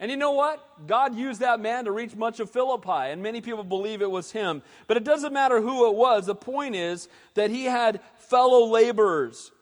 [0.00, 0.86] And you know what?
[0.86, 4.30] God used that man to reach much of Philippi, and many people believe it was
[4.30, 4.62] him.
[4.88, 6.26] But it doesn't matter who it was.
[6.26, 9.52] The point is that he had fellow laborers.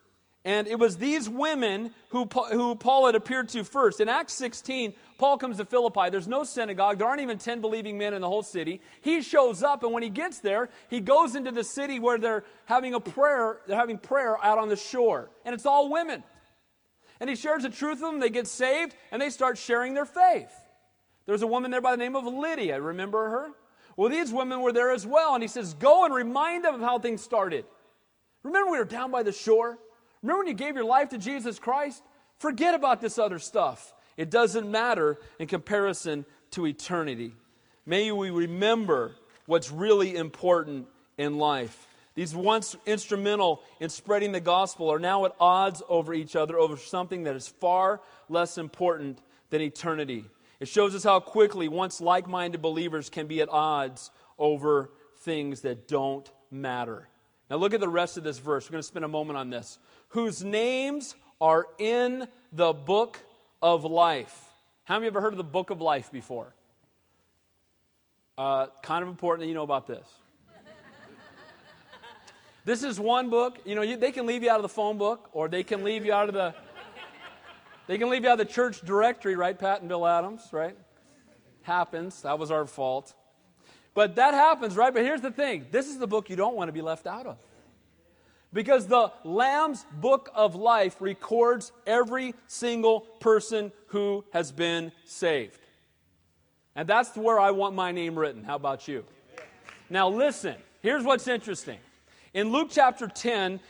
[0.47, 4.01] And it was these women who, who Paul had appeared to first.
[4.01, 6.11] In Acts 16, Paul comes to Philippi.
[6.11, 6.99] There's no synagogue.
[6.99, 8.83] There aren't even 10 believing men in the whole city.
[9.01, 12.45] He shows up, and when he gets there, he goes into the city where they're
[12.67, 13.61] having a prayer.
[13.67, 15.31] They're having prayer out on the shore.
[15.47, 16.23] And it's all women.
[17.21, 18.21] And he shares the truth with them.
[18.21, 20.53] They get saved and they start sharing their faith.
[21.27, 22.81] There's a woman there by the name of Lydia.
[22.81, 23.49] Remember her?
[23.97, 25.35] Well, these women were there as well.
[25.35, 27.65] And he says, Go and remind them of how things started.
[28.43, 29.79] Remember we were down by the shore?
[30.23, 32.03] Remember when you gave your life to Jesus Christ?
[32.39, 33.95] Forget about this other stuff.
[34.17, 37.35] It doesn't matter in comparison to eternity.
[37.87, 39.13] May we remember
[39.47, 40.87] what's really important
[41.19, 41.87] in life.
[42.15, 46.77] These once instrumental in spreading the gospel are now at odds over each other over
[46.77, 50.25] something that is far less important than eternity.
[50.61, 55.63] It shows us how quickly once like minded believers can be at odds over things
[55.63, 57.09] that don't matter.
[57.51, 58.67] Now, look at the rest of this verse.
[58.67, 59.79] We're going to spend a moment on this.
[60.09, 63.19] Whose names are in the book
[63.61, 64.45] of life.
[64.85, 66.55] How many of you ever heard of the book of life before?
[68.39, 70.07] Uh, kind of important that you know about this.
[72.65, 73.59] This is one book.
[73.65, 75.85] You know, you, they can leave you out of the phone book, or they can
[75.85, 76.55] leave you out of the.
[77.87, 80.75] They can leave you out of the church directory, right, Pat and Bill Adams, right?
[81.63, 82.23] Happens.
[82.23, 83.15] That was our fault.
[83.93, 84.93] But that happens, right?
[84.93, 87.27] But here's the thing this is the book you don't want to be left out
[87.27, 87.37] of.
[88.53, 95.59] Because the Lamb's book of life records every single person who has been saved.
[96.77, 98.45] And that's where I want my name written.
[98.45, 99.05] How about you?
[99.91, 101.79] Now, listen, here's what's interesting.
[102.35, 103.61] In Luke chapter 10,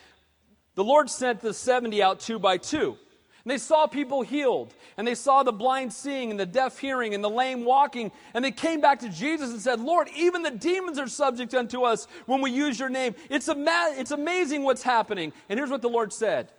[0.74, 2.96] the Lord sent the 70 out two by two.
[3.44, 7.14] And they saw people healed, and they saw the blind seeing, and the deaf hearing,
[7.14, 8.10] and the lame walking.
[8.32, 11.82] And they came back to Jesus and said, Lord, even the demons are subject unto
[11.82, 13.14] us when we use your name.
[13.28, 15.34] It's, ama- it's amazing what's happening.
[15.50, 16.52] And here's what the Lord said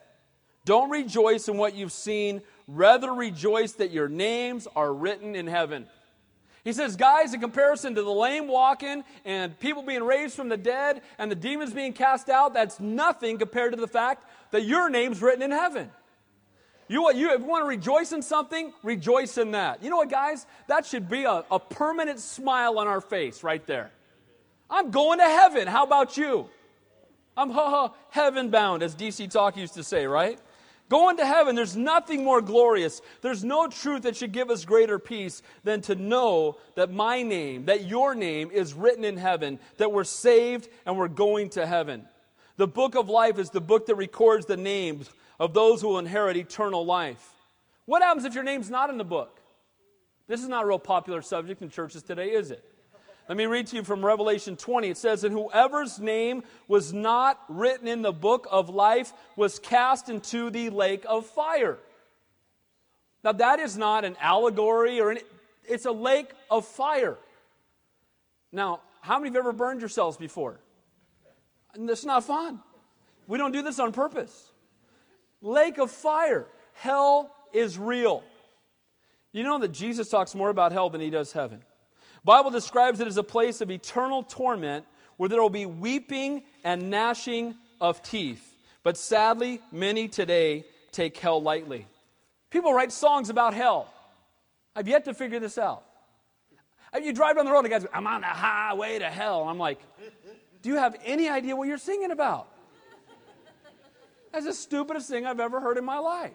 [0.63, 5.87] Don't rejoice in what you've seen, rather rejoice that your names are written in heaven.
[6.65, 10.57] He says, guys, in comparison to the lame walking and people being raised from the
[10.57, 14.89] dead and the demons being cast out, that's nothing compared to the fact that your
[14.89, 15.91] name's written in heaven.
[16.87, 19.83] You, you, if you want to rejoice in something, rejoice in that.
[19.83, 20.47] You know what, guys?
[20.67, 23.91] That should be a, a permanent smile on our face right there.
[24.67, 25.67] I'm going to heaven.
[25.67, 26.49] How about you?
[27.37, 30.39] I'm ha ha heaven bound, as DC Talk used to say, right?
[30.87, 33.01] Going to heaven, there's nothing more glorious.
[33.21, 37.65] There's no truth that should give us greater peace than to know that my name,
[37.65, 42.07] that your name is written in heaven, that we're saved and we're going to heaven.
[42.57, 45.99] The book of life is the book that records the names of those who will
[45.99, 47.33] inherit eternal life.
[47.85, 49.41] What happens if your name's not in the book?
[50.27, 52.63] This is not a real popular subject in churches today, is it?
[53.27, 54.89] Let me read to you from Revelation 20.
[54.89, 60.09] It says, And whoever's name was not written in the book of life was cast
[60.09, 61.79] into the lake of fire.
[63.23, 65.21] Now, that is not an allegory or any,
[65.67, 67.17] it's a lake of fire.
[68.51, 70.59] Now, how many of you ever burned yourselves before?
[71.73, 72.59] And this is not fun.
[73.27, 74.51] We don't do this on purpose
[75.41, 76.47] lake of fire.
[76.73, 78.23] Hell is real.
[79.31, 81.63] You know that Jesus talks more about hell than he does heaven.
[82.25, 84.85] Bible describes it as a place of eternal torment
[85.17, 88.43] where there will be weeping and gnashing of teeth.
[88.81, 91.87] But sadly, many today take hell lightly.
[92.49, 93.93] People write songs about hell.
[94.75, 95.83] I've yet to figure this out.
[96.99, 99.41] You drive down the road and the guy's, I'm on the highway to hell.
[99.41, 99.79] And I'm like,
[100.61, 102.47] do you have any idea what you're singing about?
[104.31, 106.33] That's the stupidest thing I've ever heard in my life.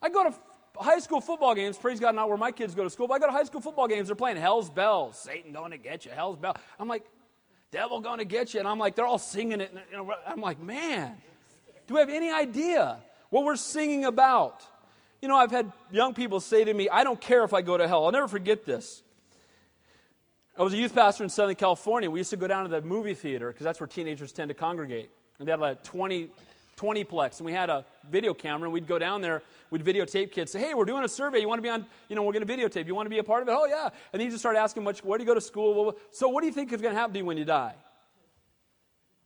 [0.00, 0.34] I go to
[0.76, 3.18] high school football games, praise God, not where my kids go to school, but I
[3.18, 6.10] go to high school football games, they're playing Hell's Bells, Satan going to get you,
[6.10, 6.56] Hell's Bell.
[6.78, 7.04] I'm like,
[7.74, 8.60] devil going to get you.
[8.60, 9.74] And I'm like, they're all singing it.
[9.92, 11.16] And I'm like, man,
[11.86, 12.98] do we have any idea
[13.30, 14.62] what we're singing about?
[15.20, 17.76] You know, I've had young people say to me, I don't care if I go
[17.76, 18.04] to hell.
[18.04, 19.02] I'll never forget this.
[20.56, 22.08] I was a youth pastor in Southern California.
[22.08, 24.54] We used to go down to the movie theater because that's where teenagers tend to
[24.54, 25.10] congregate.
[25.40, 26.28] And they had like 20,
[26.76, 27.38] 20 plex.
[27.38, 30.60] And we had a video camera, and we'd go down there, we'd videotape kids, say,
[30.60, 31.40] hey, we're doing a survey.
[31.40, 32.86] You want to be on, you know, we're going to videotape.
[32.86, 33.52] You want to be a part of it?
[33.52, 33.88] Oh, yeah.
[34.12, 35.96] And then you just start asking, much, where do you go to school?
[36.10, 37.74] So what do you think is going to happen to you when you die?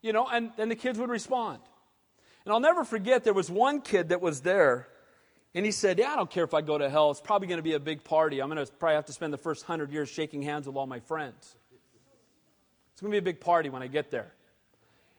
[0.02, 1.60] You know, and then the kids would respond.
[2.44, 4.88] And I'll never forget, there was one kid that was there,
[5.54, 7.10] and he said, Yeah, I don't care if I go to hell.
[7.10, 8.40] It's probably going to be a big party.
[8.40, 10.86] I'm going to probably have to spend the first hundred years shaking hands with all
[10.86, 11.56] my friends.
[12.92, 14.32] It's going to be a big party when I get there.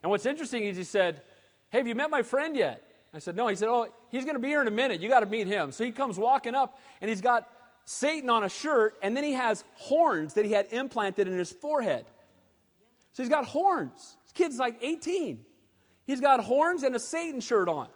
[0.02, 1.22] And what's interesting is he said,
[1.70, 2.84] Hey, have you met my friend yet?
[3.14, 3.48] I said, No.
[3.48, 5.02] He said, Oh, he's going to be here in a minute.
[5.02, 5.72] You got to meet him.
[5.72, 7.48] So he comes walking up, and he's got
[7.86, 11.52] Satan on a shirt, and then he has horns that he had implanted in his
[11.52, 12.06] forehead.
[13.14, 14.18] So he's got horns.
[14.24, 15.44] This kid's like 18.
[16.06, 17.88] He's got horns and a Satan shirt on.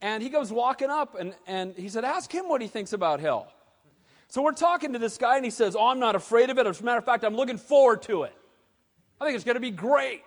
[0.00, 3.20] And he goes walking up, and, and he said, Ask him what he thinks about
[3.20, 3.52] hell.
[4.28, 6.66] So we're talking to this guy, and he says, Oh, I'm not afraid of it.
[6.66, 8.34] As a matter of fact, I'm looking forward to it.
[9.20, 10.22] I think it's going to be great.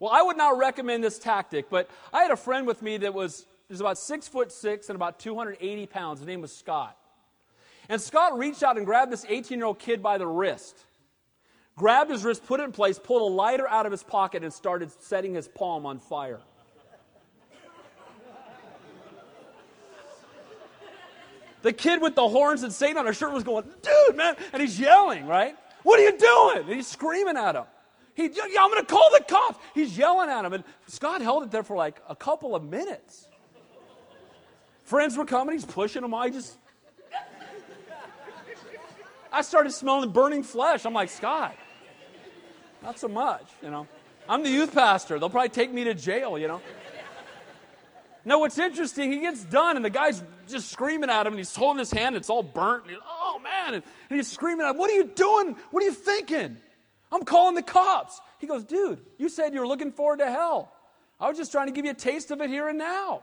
[0.00, 3.14] Well, I would not recommend this tactic, but I had a friend with me that
[3.14, 6.20] was, was about six foot six and about 280 pounds.
[6.20, 6.96] His name was Scott.
[7.88, 10.78] And Scott reached out and grabbed this 18 year old kid by the wrist,
[11.74, 14.52] grabbed his wrist, put it in place, pulled a lighter out of his pocket, and
[14.52, 16.40] started setting his palm on fire.
[21.62, 24.62] The kid with the horns and Satan on his shirt was going, dude, man, and
[24.62, 25.56] he's yelling, right?
[25.82, 26.66] What are you doing?
[26.68, 27.64] And he's screaming at him.
[28.18, 29.60] He, yeah, I'm going to call the cops.
[29.76, 30.52] He's yelling at him.
[30.52, 33.28] And Scott held it there for like a couple of minutes.
[34.82, 35.54] Friends were coming.
[35.54, 36.12] He's pushing them.
[36.12, 36.56] I just.
[39.32, 40.84] I started smelling burning flesh.
[40.84, 41.54] I'm like, Scott,
[42.82, 43.86] not so much, you know.
[44.28, 45.20] I'm the youth pastor.
[45.20, 46.60] They'll probably take me to jail, you know.
[48.24, 51.54] Now, what's interesting, he gets done, and the guy's just screaming at him, and he's
[51.54, 52.84] holding his hand, it's all burnt.
[52.84, 53.74] And he's, oh, man.
[53.74, 55.54] And he's screaming at him, What are you doing?
[55.70, 56.56] What are you thinking?
[57.10, 58.20] I'm calling the cops.
[58.38, 60.72] He goes, Dude, you said you were looking forward to hell.
[61.20, 63.22] I was just trying to give you a taste of it here and now.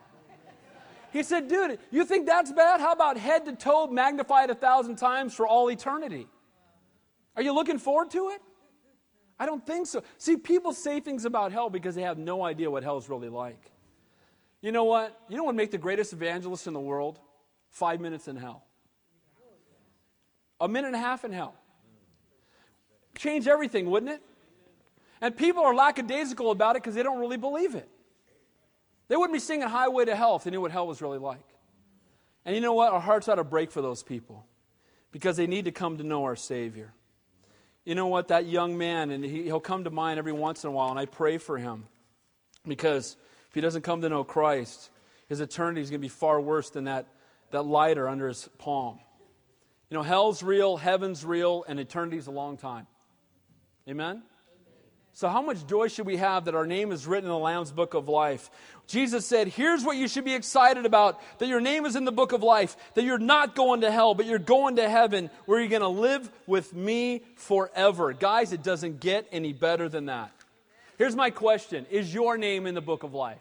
[1.13, 2.81] He said, Dude, you think that's bad?
[2.81, 6.27] How about head to toe magnified a thousand times for all eternity?
[7.35, 8.41] Are you looking forward to it?
[9.39, 10.03] I don't think so.
[10.17, 13.29] See, people say things about hell because they have no idea what hell is really
[13.29, 13.71] like.
[14.61, 15.19] You know what?
[15.29, 17.19] You know what would make the greatest evangelist in the world?
[17.69, 18.65] Five minutes in hell.
[20.59, 21.55] A minute and a half in hell.
[23.15, 24.21] Change everything, wouldn't it?
[25.21, 27.89] And people are lackadaisical about it because they don't really believe it.
[29.08, 31.45] They wouldn't be singing Highway to Hell if they knew what hell was really like.
[32.43, 32.91] And you know what?
[32.93, 34.45] Our hearts ought to break for those people
[35.12, 36.93] because they need to come to know our Savior.
[37.86, 38.30] You know what?
[38.30, 40.99] That young man, and he, will come to mind every once in a while, and
[40.99, 41.86] I pray for him
[42.67, 43.15] because
[43.49, 44.89] if he doesn't come to know Christ,
[45.30, 47.08] his eternity is going to be far worse than that,
[47.51, 48.99] that lighter under his palm.
[49.89, 52.88] You know, hell's real, heaven's real, and eternity's a long time.
[53.87, 54.23] Amen?
[55.13, 57.71] So, how much joy should we have that our name is written in the Lamb's
[57.71, 58.49] book of life?
[58.85, 62.11] Jesus said, Here's what you should be excited about that your name is in the
[62.11, 65.59] book of life, that you're not going to hell, but you're going to heaven where
[65.59, 68.11] you're going to live with me forever.
[68.11, 70.31] Guys, it doesn't get any better than that.
[70.97, 73.39] Here's my question Is your name in the book of life?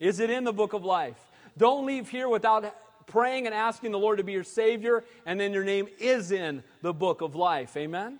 [0.00, 1.18] Is it in the book of life?
[1.58, 2.74] Don't leave here without
[3.06, 6.62] praying and asking the Lord to be your Savior, and then your name is in
[6.80, 7.76] the book of life.
[7.76, 8.18] Amen?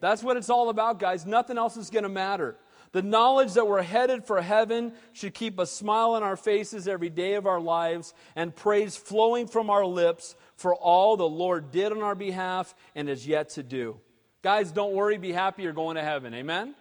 [0.00, 1.26] That's what it's all about, guys.
[1.26, 2.56] Nothing else is going to matter.
[2.92, 7.08] The knowledge that we're headed for heaven should keep a smile on our faces every
[7.08, 11.92] day of our lives and praise flowing from our lips for all the Lord did
[11.92, 14.00] on our behalf and is yet to do.
[14.42, 16.34] Guys, don't worry, be happy, you're going to heaven.
[16.34, 16.62] Amen?
[16.62, 16.74] Amen?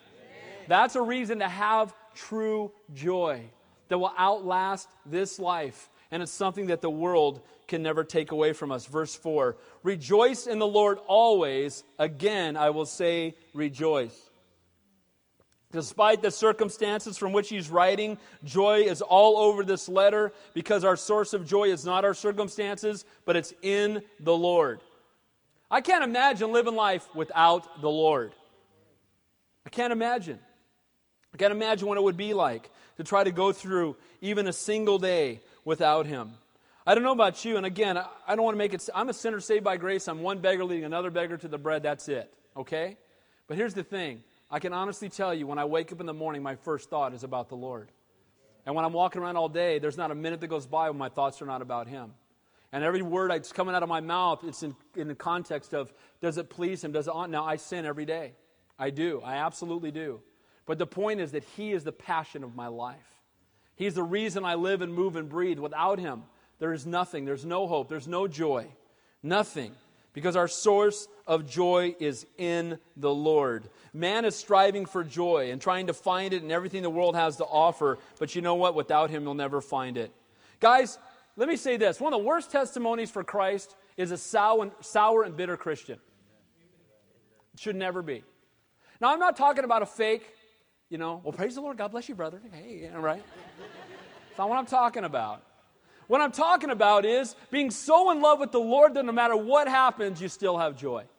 [0.67, 3.43] That's a reason to have true joy
[3.89, 5.89] that will outlast this life.
[6.11, 8.85] And it's something that the world can never take away from us.
[8.85, 11.83] Verse 4 Rejoice in the Lord always.
[11.97, 14.29] Again, I will say, rejoice.
[15.71, 20.95] Despite the circumstances from which he's writing, joy is all over this letter because our
[20.95, 24.81] source of joy is not our circumstances, but it's in the Lord.
[25.69, 28.33] I can't imagine living life without the Lord.
[29.63, 30.39] I can't imagine.
[31.35, 34.53] I can't imagine what it would be like to try to go through even a
[34.53, 36.33] single day without Him.
[36.85, 38.89] I don't know about you, and again, I don't want to make it.
[38.95, 40.07] I'm a sinner saved by grace.
[40.07, 41.83] I'm one beggar leading another beggar to the bread.
[41.83, 42.33] That's it.
[42.57, 42.97] Okay?
[43.47, 46.13] But here's the thing I can honestly tell you when I wake up in the
[46.13, 47.89] morning, my first thought is about the Lord.
[48.65, 50.97] And when I'm walking around all day, there's not a minute that goes by when
[50.97, 52.13] my thoughts are not about Him.
[52.71, 55.91] And every word that's coming out of my mouth, it's in, in the context of
[56.21, 56.91] does it please Him?
[56.91, 58.33] Does it Now, I sin every day.
[58.77, 59.21] I do.
[59.23, 60.21] I absolutely do.
[60.65, 63.18] But the point is that He is the passion of my life.
[63.79, 65.57] He's the reason I live and move and breathe.
[65.57, 66.23] Without Him,
[66.59, 67.23] there is nothing.
[67.23, 67.87] There's no hope.
[67.87, 68.67] There's no joy.
[69.23, 69.71] Nothing.
[70.11, 73.69] Because our source of joy is in the Lord.
[73.93, 77.37] Man is striving for joy and trying to find it in everything the world has
[77.37, 77.99] to offer.
[78.19, 78.75] But you know what?
[78.75, 80.11] Without Him, you'll never find it.
[80.59, 80.99] Guys,
[81.37, 82.01] let me say this.
[82.01, 85.99] One of the worst testimonies for Christ is a sour and, sour and bitter Christian.
[87.53, 88.25] It should never be.
[88.99, 90.35] Now, I'm not talking about a fake,
[90.89, 92.41] you know, well, praise the Lord, God bless you, brother.
[92.51, 93.23] Hey, right?
[94.29, 95.43] That's not what I'm talking about.
[96.07, 99.37] What I'm talking about is being so in love with the Lord that no matter
[99.37, 101.01] what happens, you still have joy.
[101.01, 101.09] Amen.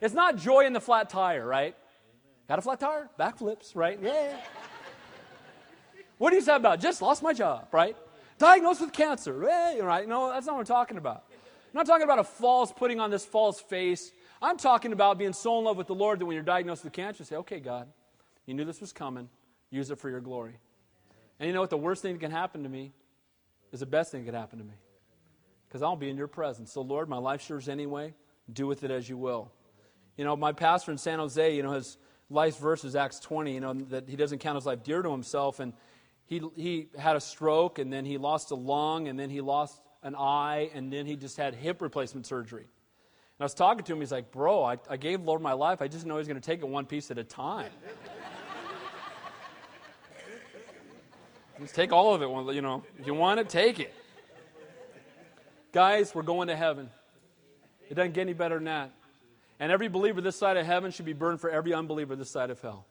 [0.00, 1.76] It's not joy in the flat tire, right?
[1.76, 1.76] Amen.
[2.48, 3.08] Got a flat tire?
[3.18, 3.96] Backflips, right?
[4.02, 4.36] Yeah.
[6.18, 6.80] what do you say about?
[6.80, 7.96] Just lost my job, right?
[8.38, 10.08] Diagnosed with cancer, right?
[10.08, 11.24] No, that's not what I'm talking about.
[11.30, 14.10] I'm not talking about a false putting on this false face.
[14.42, 16.92] I'm talking about being so in love with the Lord that when you're diagnosed with
[16.92, 17.86] cancer, you say, okay, God,
[18.46, 19.28] you knew this was coming.
[19.70, 20.58] Use it for your glory.
[21.38, 21.70] And you know what?
[21.70, 22.92] The worst thing that can happen to me
[23.72, 24.74] is the best thing that could happen to me.
[25.68, 26.72] Because I'll be in your presence.
[26.72, 28.14] So, Lord, my life's yours anyway.
[28.50, 29.50] Do with it as you will.
[30.16, 31.98] You know, my pastor in San Jose, you know, his
[32.30, 35.10] life verse is Acts 20, you know, that he doesn't count his life dear to
[35.10, 35.60] himself.
[35.60, 35.72] And
[36.24, 39.80] he, he had a stroke, and then he lost a lung, and then he lost
[40.02, 42.62] an eye, and then he just had hip replacement surgery.
[42.62, 45.82] And I was talking to him, he's like, Bro, I, I gave Lord my life.
[45.82, 47.70] I just know he's going to take it one piece at a time.
[51.60, 52.54] Just take all of it.
[52.54, 53.94] You know, if you want it, take it.
[55.72, 56.90] Guys, we're going to heaven.
[57.88, 58.90] It doesn't get any better than that.
[59.58, 62.50] And every believer this side of heaven should be burned for every unbeliever this side
[62.50, 62.86] of hell.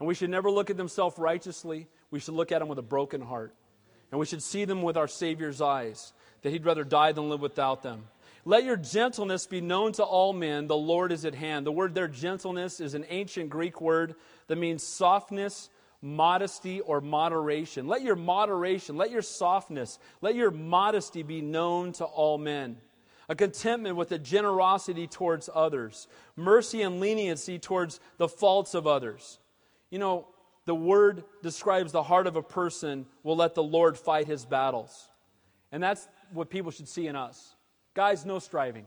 [0.00, 1.86] And we should never look at them self righteously.
[2.10, 3.54] We should look at them with a broken heart.
[4.10, 6.12] And we should see them with our Savior's eyes,
[6.42, 8.04] that He'd rather die than live without them.
[8.44, 10.66] Let your gentleness be known to all men.
[10.66, 11.64] The Lord is at hand.
[11.64, 14.16] The word there, gentleness, is an ancient Greek word
[14.48, 15.70] that means softness
[16.02, 17.86] modesty or moderation.
[17.86, 22.76] Let your moderation, let your softness, let your modesty be known to all men.
[23.28, 29.38] A contentment with a generosity towards others, mercy and leniency towards the faults of others.
[29.90, 30.26] You know,
[30.64, 35.08] the word describes the heart of a person will let the Lord fight his battles.
[35.70, 37.54] And that's what people should see in us.
[37.94, 38.86] Guys, no striving,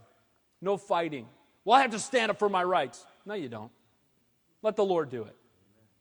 [0.61, 1.27] no fighting.
[1.63, 3.05] Well, I have to stand up for my rights.
[3.25, 3.71] No, you don't.
[4.61, 5.35] Let the Lord do it.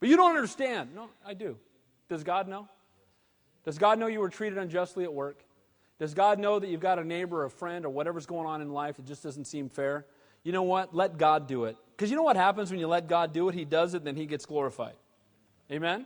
[0.04, 0.90] But you don't understand.
[0.94, 1.56] No, I do.
[2.10, 2.68] Does God know?
[3.64, 5.42] Does God know you were treated unjustly at work?
[5.98, 8.60] Does God know that you've got a neighbor or a friend or whatever's going on
[8.60, 10.04] in life that just doesn't seem fair?
[10.42, 10.94] You know what?
[10.94, 11.78] Let God do it.
[11.92, 13.54] Because you know what happens when you let God do it?
[13.54, 14.92] He does it, then He gets glorified.
[15.72, 16.04] Amen?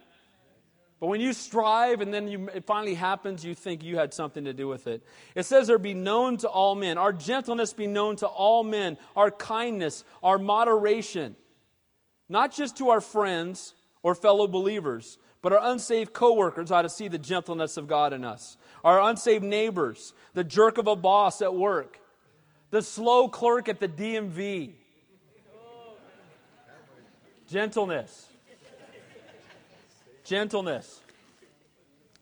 [1.01, 4.45] But when you strive and then you, it finally happens, you think you had something
[4.45, 5.03] to do with it.
[5.35, 6.99] It says there be known to all men.
[6.99, 8.97] Our gentleness be known to all men.
[9.17, 11.35] Our kindness, our moderation.
[12.29, 17.09] Not just to our friends or fellow believers, but our unsaved coworkers ought to see
[17.09, 18.57] the gentleness of God in us.
[18.85, 22.01] Our unsaved neighbors, the jerk of a boss at work,
[22.71, 24.73] the slow clerk at the DMV.
[27.49, 28.27] Gentleness.
[30.25, 31.01] Gentleness.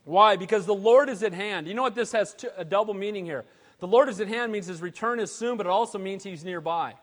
[0.05, 0.37] Why?
[0.37, 1.67] Because the Lord is at hand.
[1.67, 3.43] You know what this has a double meaning here.
[3.79, 6.45] The Lord is at hand means his return is soon, but it also means he's
[6.45, 6.93] nearby.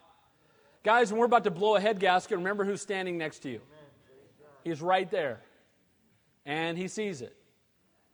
[0.82, 3.60] Guys, when we're about to blow a head gasket, remember who's standing next to you.
[4.64, 5.40] He's right there.
[6.46, 7.36] And he sees it.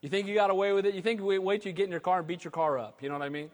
[0.03, 0.95] You think you got away with it?
[0.95, 3.03] You think wait, wait till you get in your car and beat your car up.
[3.03, 3.51] You know what I mean?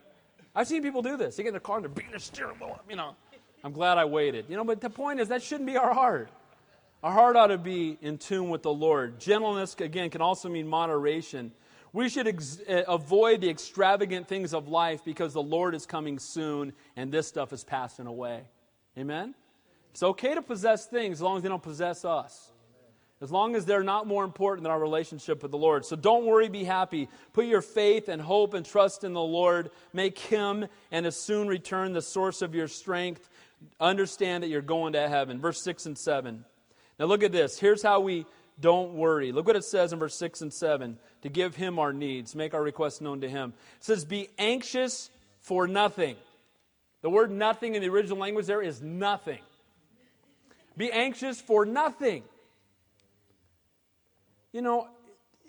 [0.54, 1.36] I've seen people do this.
[1.36, 2.84] They get in their car and they're beating the steering wheel up.
[2.88, 3.14] You know,
[3.62, 4.46] I'm glad I waited.
[4.48, 6.30] You know, but the point is that shouldn't be our heart.
[7.02, 9.20] Our heart ought to be in tune with the Lord.
[9.20, 11.52] Gentleness, again, can also mean moderation.
[11.92, 16.18] We should ex- eh, avoid the extravagant things of life because the Lord is coming
[16.18, 18.42] soon and this stuff is passing away.
[18.96, 19.34] Amen?
[19.90, 22.52] It's okay to possess things as long as they don't possess us
[23.20, 25.86] as long as they're not more important than our relationship with the Lord.
[25.86, 27.08] So don't worry, be happy.
[27.32, 29.70] Put your faith and hope and trust in the Lord.
[29.92, 33.28] Make Him and His soon return the source of your strength.
[33.80, 35.40] Understand that you're going to heaven.
[35.40, 36.44] Verse 6 and 7.
[36.98, 37.58] Now look at this.
[37.58, 38.26] Here's how we
[38.60, 39.32] don't worry.
[39.32, 42.52] Look what it says in verse 6 and 7 to give Him our needs, make
[42.52, 43.54] our requests known to Him.
[43.78, 45.10] It says, Be anxious
[45.40, 46.16] for nothing.
[47.02, 49.40] The word nothing in the original language there is nothing.
[50.76, 52.22] Be anxious for nothing.
[54.56, 54.88] You know,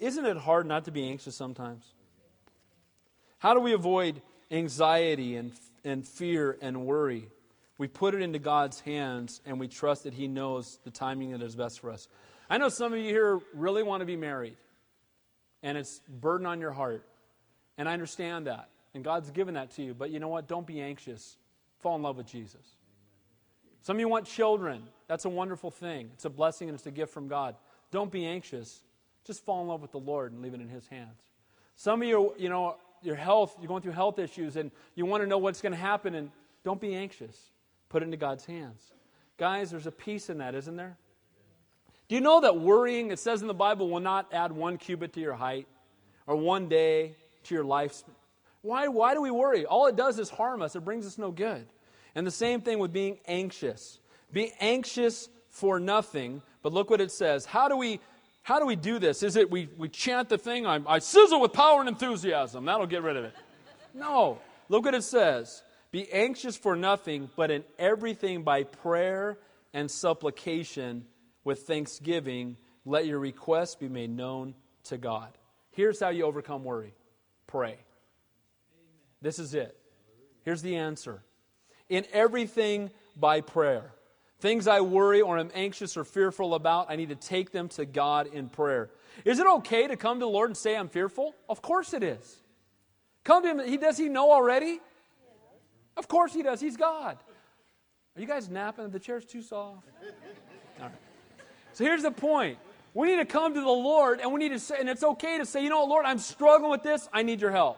[0.01, 1.93] isn't it hard not to be anxious sometimes?
[3.37, 5.53] How do we avoid anxiety and,
[5.85, 7.29] and fear and worry?
[7.77, 11.41] We put it into God's hands and we trust that He knows the timing that
[11.41, 12.09] is best for us.
[12.49, 14.57] I know some of you here really want to be married
[15.63, 17.07] and it's burden on your heart.
[17.77, 18.67] And I understand that.
[18.93, 19.93] And God's given that to you.
[19.93, 20.49] But you know what?
[20.49, 21.37] Don't be anxious.
[21.79, 22.75] Fall in love with Jesus.
[23.83, 24.83] Some of you want children.
[25.07, 26.09] That's a wonderful thing.
[26.15, 27.55] It's a blessing and it's a gift from God.
[27.89, 28.81] Don't be anxious.
[29.27, 31.21] Just fall in love with the Lord and leave it in His hands.
[31.75, 35.21] Some of you, you know, your health, you're going through health issues and you want
[35.21, 36.31] to know what's going to happen, and
[36.63, 37.37] don't be anxious.
[37.89, 38.81] Put it into God's hands.
[39.37, 40.97] Guys, there's a peace in that, isn't there?
[42.07, 45.13] Do you know that worrying, it says in the Bible, will not add one cubit
[45.13, 45.67] to your height
[46.25, 48.01] or one day to your life?
[48.61, 49.65] Why, why do we worry?
[49.65, 51.67] All it does is harm us, it brings us no good.
[52.15, 53.99] And the same thing with being anxious.
[54.31, 57.45] Be anxious for nothing, but look what it says.
[57.45, 57.99] How do we
[58.47, 59.23] how do we do this?
[59.23, 62.63] Is it we, we chant the thing, I, I sizzle with power and enthusiasm?
[62.63, 63.33] That'll get rid of it.
[63.93, 64.39] No.
[64.69, 65.63] Look what it says.
[65.91, 69.37] Be anxious for nothing, but in everything by prayer
[69.73, 71.03] and supplication
[71.43, 75.37] with thanksgiving, let your requests be made known to God.
[75.71, 76.93] Here's how you overcome worry
[77.47, 77.75] pray.
[79.21, 79.77] This is it.
[80.45, 81.21] Here's the answer.
[81.89, 83.91] In everything by prayer.
[84.39, 87.85] Things I worry or am anxious or fearful about, I need to take them to
[87.85, 88.91] God in prayer.
[89.25, 91.35] Is it okay to come to the Lord and say, I'm fearful?
[91.49, 92.37] Of course it is.
[93.23, 93.67] Come to Him.
[93.67, 94.79] He, does He know already?
[95.95, 96.61] Of course He does.
[96.61, 97.17] He's God.
[98.15, 98.89] Are you guys napping?
[98.91, 99.87] The chair's too soft.
[100.79, 100.91] All right.
[101.73, 102.59] So here's the point.
[102.93, 105.37] We need to come to the Lord and we need to say, and it's okay
[105.37, 107.07] to say, you know, Lord, I'm struggling with this.
[107.13, 107.77] I need your help.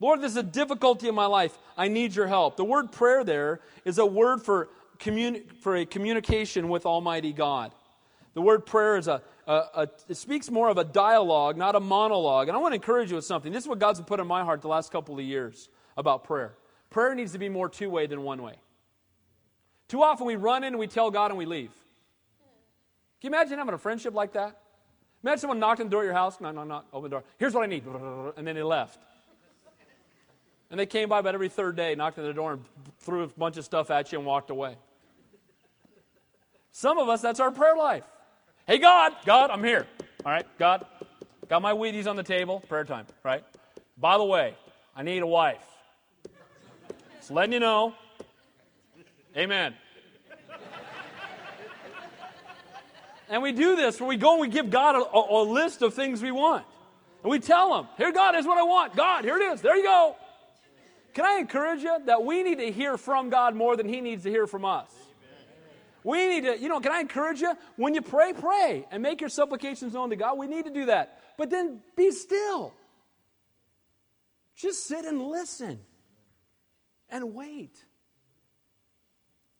[0.00, 1.58] Lord, this is a difficulty in my life.
[1.76, 2.56] I need your help.
[2.56, 7.72] The word prayer there is a word for communi- for a communication with Almighty God.
[8.34, 11.80] The word prayer is a, a, a, it speaks more of a dialogue, not a
[11.80, 12.48] monologue.
[12.48, 13.52] And I want to encourage you with something.
[13.52, 16.54] This is what God's put in my heart the last couple of years about prayer.
[16.90, 18.54] Prayer needs to be more two way than one way.
[19.88, 21.72] Too often we run in and we tell God and we leave.
[23.20, 24.60] Can you imagine having a friendship like that?
[25.24, 26.40] Imagine someone knocked on the door of your house.
[26.40, 27.24] No, no, no, open the door.
[27.38, 27.84] Here's what I need.
[28.36, 29.00] And then they left.
[30.70, 32.64] And they came by about every third day, knocked on the door, and
[33.00, 34.76] threw a bunch of stuff at you and walked away.
[36.72, 38.04] Some of us, that's our prayer life.
[38.66, 39.86] Hey, God, God, I'm here.
[40.24, 40.84] All right, God,
[41.48, 43.44] got my Wheaties on the table, prayer time, right?
[43.96, 44.54] By the way,
[44.94, 45.64] I need a wife.
[47.16, 47.94] Just letting you know.
[49.36, 49.74] Amen.
[53.28, 55.82] and we do this where we go and we give God a, a, a list
[55.82, 56.64] of things we want.
[57.22, 58.94] And we tell him, Here, God, is what I want.
[58.94, 59.60] God, here it is.
[59.60, 60.16] There you go.
[61.14, 64.22] Can I encourage you that we need to hear from God more than He needs
[64.22, 64.88] to hear from us?
[66.04, 67.52] We need to, you know, can I encourage you?
[67.76, 70.38] When you pray, pray and make your supplications known to God.
[70.38, 71.20] We need to do that.
[71.36, 72.74] But then be still.
[74.56, 75.80] Just sit and listen
[77.10, 77.84] and wait.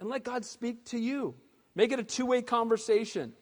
[0.01, 1.35] And let God speak to you.
[1.75, 3.33] Make it a two way conversation.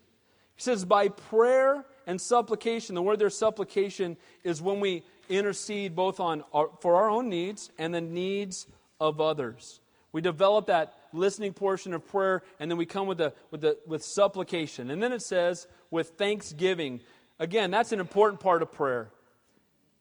[0.57, 2.95] He says, by prayer and supplication.
[2.95, 7.71] The word there, supplication, is when we intercede both on our, for our own needs
[7.79, 8.67] and the needs
[9.01, 9.81] of others.
[10.13, 13.79] We develop that listening portion of prayer, and then we come with, the, with, the,
[13.87, 14.91] with supplication.
[14.91, 17.01] And then it says, with thanksgiving.
[17.39, 19.11] Again, that's an important part of prayer.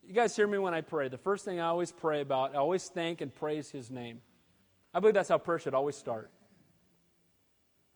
[0.07, 1.07] You guys hear me when I pray.
[1.09, 4.21] The first thing I always pray about, I always thank and praise His name.
[4.93, 6.31] I believe that's how prayer should always start.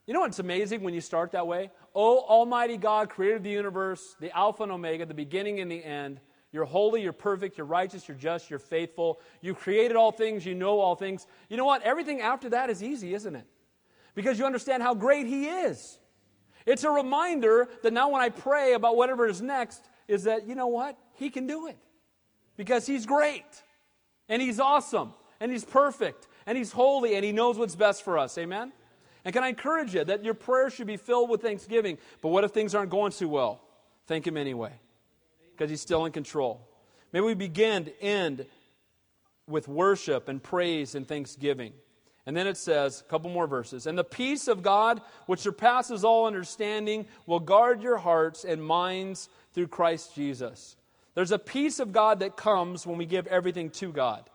[0.07, 1.70] You know what's amazing when you start that way?
[1.93, 5.84] Oh, Almighty God, creator of the universe, the Alpha and Omega, the beginning and the
[5.84, 6.20] end.
[6.51, 9.19] You're holy, you're perfect, you're righteous, you're just, you're faithful.
[9.41, 11.27] You created all things, you know all things.
[11.47, 11.83] You know what?
[11.83, 13.45] Everything after that is easy, isn't it?
[14.15, 15.99] Because you understand how great He is.
[16.65, 20.55] It's a reminder that now when I pray about whatever is next, is that, you
[20.55, 20.97] know what?
[21.13, 21.77] He can do it.
[22.57, 23.45] Because He's great,
[24.27, 28.17] and He's awesome, and He's perfect, and He's holy, and He knows what's best for
[28.17, 28.37] us.
[28.37, 28.73] Amen?
[29.23, 31.99] And can I encourage you that your prayer should be filled with thanksgiving?
[32.21, 33.61] But what if things aren't going too well?
[34.07, 34.73] Thank Him anyway,
[35.60, 36.66] because He's still in control.
[37.12, 38.45] May we begin to end
[39.45, 41.74] with worship and praise and thanksgiving.
[42.26, 43.86] And then it says, a couple more verses.
[43.86, 49.28] And the peace of God, which surpasses all understanding, will guard your hearts and minds
[49.53, 50.78] through Christ Jesus.
[51.14, 54.30] There's a peace of God that comes when we give everything to God.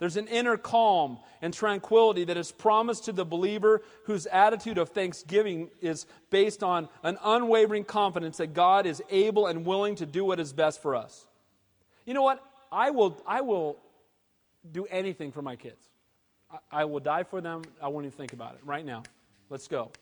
[0.00, 4.88] There's an inner calm and tranquility that is promised to the believer whose attitude of
[4.88, 10.24] thanksgiving is based on an unwavering confidence that God is able and willing to do
[10.24, 11.26] what is best for us.
[12.06, 12.42] You know what?
[12.72, 13.76] I will, I will
[14.72, 15.86] do anything for my kids.
[16.50, 17.62] I, I will die for them.
[17.82, 19.02] I won't even think about it right now.
[19.50, 19.92] Let's go.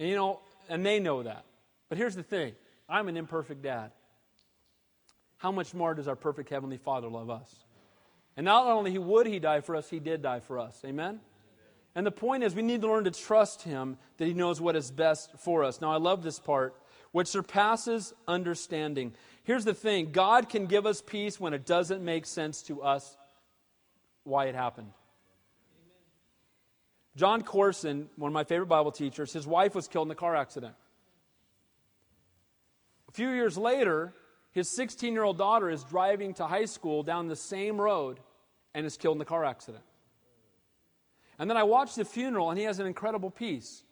[0.00, 1.44] And you know, and they know that.
[1.88, 2.54] But here's the thing
[2.88, 3.92] I'm an imperfect dad.
[5.36, 7.54] How much more does our perfect Heavenly Father love us?
[8.38, 10.80] And not only would he die for us, he did die for us.
[10.84, 11.18] Amen?
[11.96, 14.76] And the point is, we need to learn to trust him that he knows what
[14.76, 15.80] is best for us.
[15.80, 16.76] Now, I love this part,
[17.10, 19.12] which surpasses understanding.
[19.42, 23.16] Here's the thing God can give us peace when it doesn't make sense to us
[24.22, 24.92] why it happened.
[27.16, 30.36] Jon Courson, one of my favorite Bible teachers, his wife was killed in a car
[30.36, 30.76] accident.
[33.08, 34.14] A few years later,
[34.52, 38.20] his 16 year old daughter is driving to high school down the same road
[38.74, 39.84] and is killed in the car accident.
[41.38, 43.82] And then I watch the funeral, and he has an incredible peace.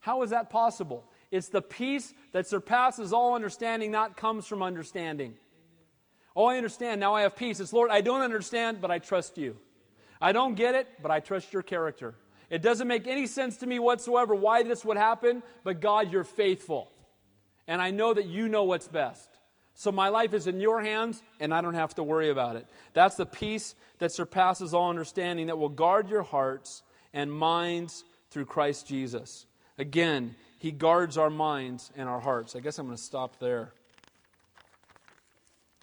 [0.00, 1.04] How is that possible?
[1.30, 5.34] It's the peace that surpasses all understanding, not comes from understanding.
[6.34, 7.00] Oh, I understand.
[7.00, 7.60] Now I have peace.
[7.60, 9.56] It's, Lord, I don't understand, but I trust you.
[10.20, 12.14] I don't get it, but I trust your character.
[12.48, 16.24] It doesn't make any sense to me whatsoever why this would happen, but God, you're
[16.24, 16.90] faithful.
[17.66, 19.31] And I know that you know what's best.
[19.74, 22.66] So my life is in your hands, and I don't have to worry about it.
[22.92, 28.46] That's the peace that surpasses all understanding that will guard your hearts and minds through
[28.46, 29.46] Christ Jesus.
[29.78, 32.54] Again, He guards our minds and our hearts.
[32.54, 33.72] I guess I'm going to stop there.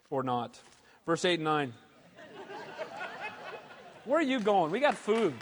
[0.10, 0.60] Or not.
[1.06, 1.74] Verse 8 and 9.
[4.06, 4.72] Where are you going?
[4.72, 5.34] We got food.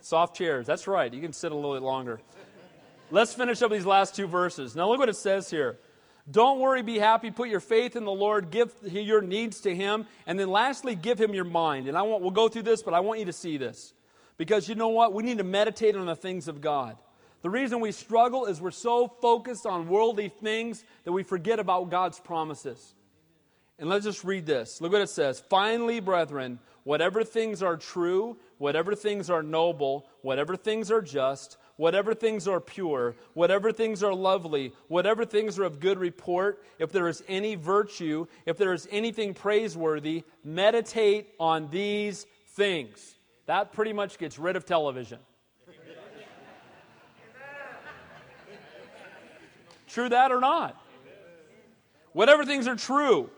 [0.00, 0.66] Soft chairs.
[0.66, 1.12] That's right.
[1.12, 2.20] You can sit a little bit longer.
[3.12, 4.74] Let's finish up these last two verses.
[4.74, 5.78] Now, look what it says here.
[6.30, 10.06] Don't worry, be happy, put your faith in the Lord, give your needs to Him,
[10.26, 11.88] and then lastly, give Him your mind.
[11.88, 13.92] And I want, we'll go through this, but I want you to see this.
[14.38, 15.12] Because you know what?
[15.12, 16.96] We need to meditate on the things of God.
[17.42, 21.90] The reason we struggle is we're so focused on worldly things that we forget about
[21.90, 22.94] God's promises.
[23.78, 24.80] And let's just read this.
[24.80, 25.42] Look what it says.
[25.50, 32.14] Finally, brethren, whatever things are true, whatever things are noble, whatever things are just, whatever
[32.14, 37.08] things are pure, whatever things are lovely, whatever things are of good report, if there
[37.08, 43.16] is any virtue, if there is anything praiseworthy, meditate on these things.
[43.46, 45.18] That pretty much gets rid of television.
[49.88, 50.80] True that or not?
[52.12, 53.28] Whatever things are true,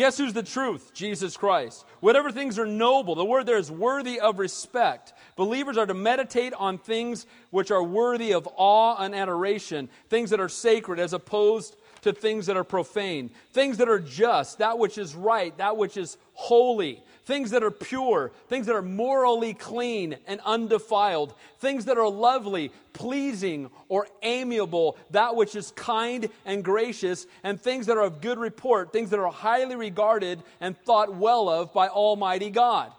[0.00, 0.94] Guess who's the truth?
[0.94, 1.84] Jesus Christ.
[2.00, 5.12] Whatever things are noble, the word there is worthy of respect.
[5.36, 10.40] Believers are to meditate on things which are worthy of awe and adoration, things that
[10.40, 14.96] are sacred as opposed to things that are profane, things that are just, that which
[14.96, 20.16] is right, that which is holy, things that are pure, things that are morally clean
[20.26, 27.28] and undefiled, things that are lovely, pleasing, or amiable, that which is kind and gracious,
[27.44, 31.48] and things that are of good report, things that are highly regarded and thought well
[31.48, 32.90] of by Almighty God.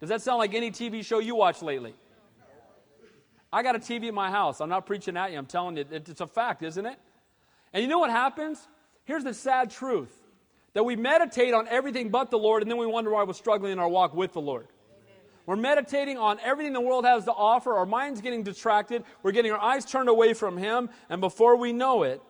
[0.00, 1.94] Does that sound like any TV show you watch lately?
[3.52, 4.60] I got a TV in my house.
[4.60, 5.38] I'm not preaching at you.
[5.38, 6.98] I'm telling you, it's a fact, isn't it?
[7.72, 8.66] And you know what happens?
[9.04, 10.18] Here's the sad truth
[10.74, 13.72] that we meditate on everything but the Lord, and then we wonder why we're struggling
[13.72, 14.68] in our walk with the Lord.
[15.44, 17.74] We're meditating on everything the world has to offer.
[17.74, 19.04] Our mind's getting distracted.
[19.22, 20.88] We're getting our eyes turned away from Him.
[21.08, 22.22] And before we know it,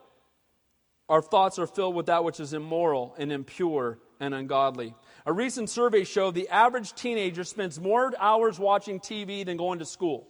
[1.09, 4.95] our thoughts are filled with that which is immoral and impure and ungodly.
[5.25, 9.85] A recent survey showed the average teenager spends more hours watching TV than going to
[9.85, 10.27] school.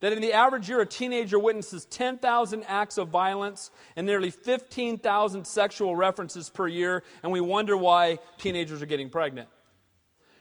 [0.00, 5.46] That in the average year, a teenager witnesses 10,000 acts of violence and nearly 15,000
[5.46, 9.48] sexual references per year, and we wonder why teenagers are getting pregnant.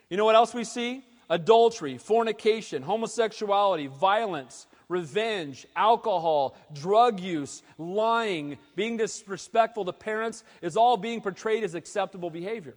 [0.09, 1.03] You know what else we see?
[1.29, 10.97] Adultery, fornication, homosexuality, violence, revenge, alcohol, drug use, lying, being disrespectful to parents is all
[10.97, 12.75] being portrayed as acceptable behavior.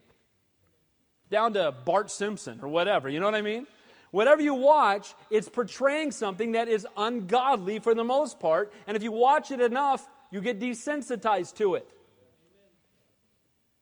[1.31, 3.67] Down to Bart Simpson or whatever, you know what I mean?
[4.11, 8.73] Whatever you watch, it's portraying something that is ungodly for the most part.
[8.87, 11.89] And if you watch it enough, you get desensitized to it.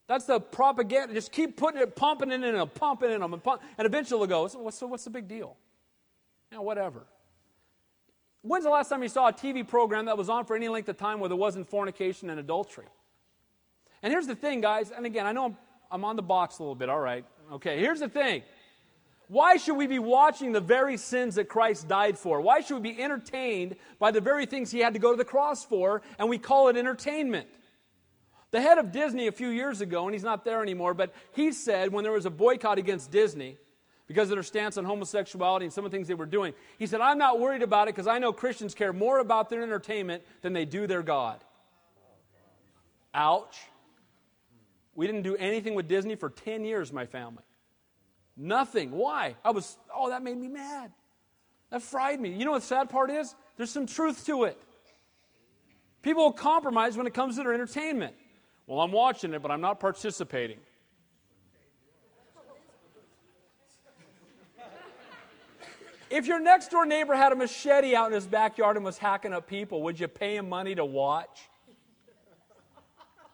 [0.09, 1.15] That's the propaganda.
[1.15, 3.87] Just keep putting it, pumping it in them, pumping it in them, and, pump, and
[3.87, 5.57] eventually they'll go, what's, what's the big deal?
[6.51, 7.07] You know, whatever.
[8.43, 10.89] When's the last time you saw a TV program that was on for any length
[10.89, 12.87] of time where there wasn't fornication and adultery?
[14.03, 15.57] And here's the thing, guys, and again, I know I'm,
[15.91, 17.25] I'm on the box a little bit, all right.
[17.55, 18.43] Okay, here's the thing.
[19.29, 22.41] Why should we be watching the very sins that Christ died for?
[22.41, 25.25] Why should we be entertained by the very things he had to go to the
[25.25, 27.49] cross for, and we call it entertainment?
[28.53, 31.51] The head of Disney a few years ago, and he's not there anymore, but he
[31.51, 33.57] said when there was a boycott against Disney
[34.07, 36.87] because of their stance on homosexuality and some of the things they were doing, he
[36.87, 40.23] said, I'm not worried about it because I know Christians care more about their entertainment
[40.43, 41.43] than they do their God.
[43.13, 43.57] Ouch.
[44.95, 47.43] We didn't do anything with Disney for 10 years, my family.
[48.37, 48.91] Nothing.
[48.91, 49.37] Why?
[49.45, 50.93] I was, oh, that made me mad.
[51.71, 52.33] That fried me.
[52.33, 53.35] You know what the sad part is?
[53.57, 54.59] There's some truth to it.
[56.03, 58.15] People will compromise when it comes to their entertainment.
[58.67, 60.59] Well, I'm watching it, but I'm not participating.
[66.09, 69.33] If your next door neighbor had a machete out in his backyard and was hacking
[69.33, 71.49] up people, would you pay him money to watch?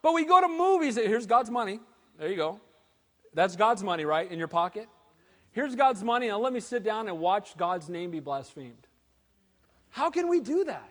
[0.01, 0.95] But we go to movies.
[0.95, 1.79] Here's God's money.
[2.17, 2.59] There you go.
[3.33, 4.29] That's God's money, right?
[4.29, 4.87] In your pocket?
[5.53, 6.27] Here's God's money.
[6.27, 8.87] Now let me sit down and watch God's name be blasphemed.
[9.89, 10.89] How can we do that?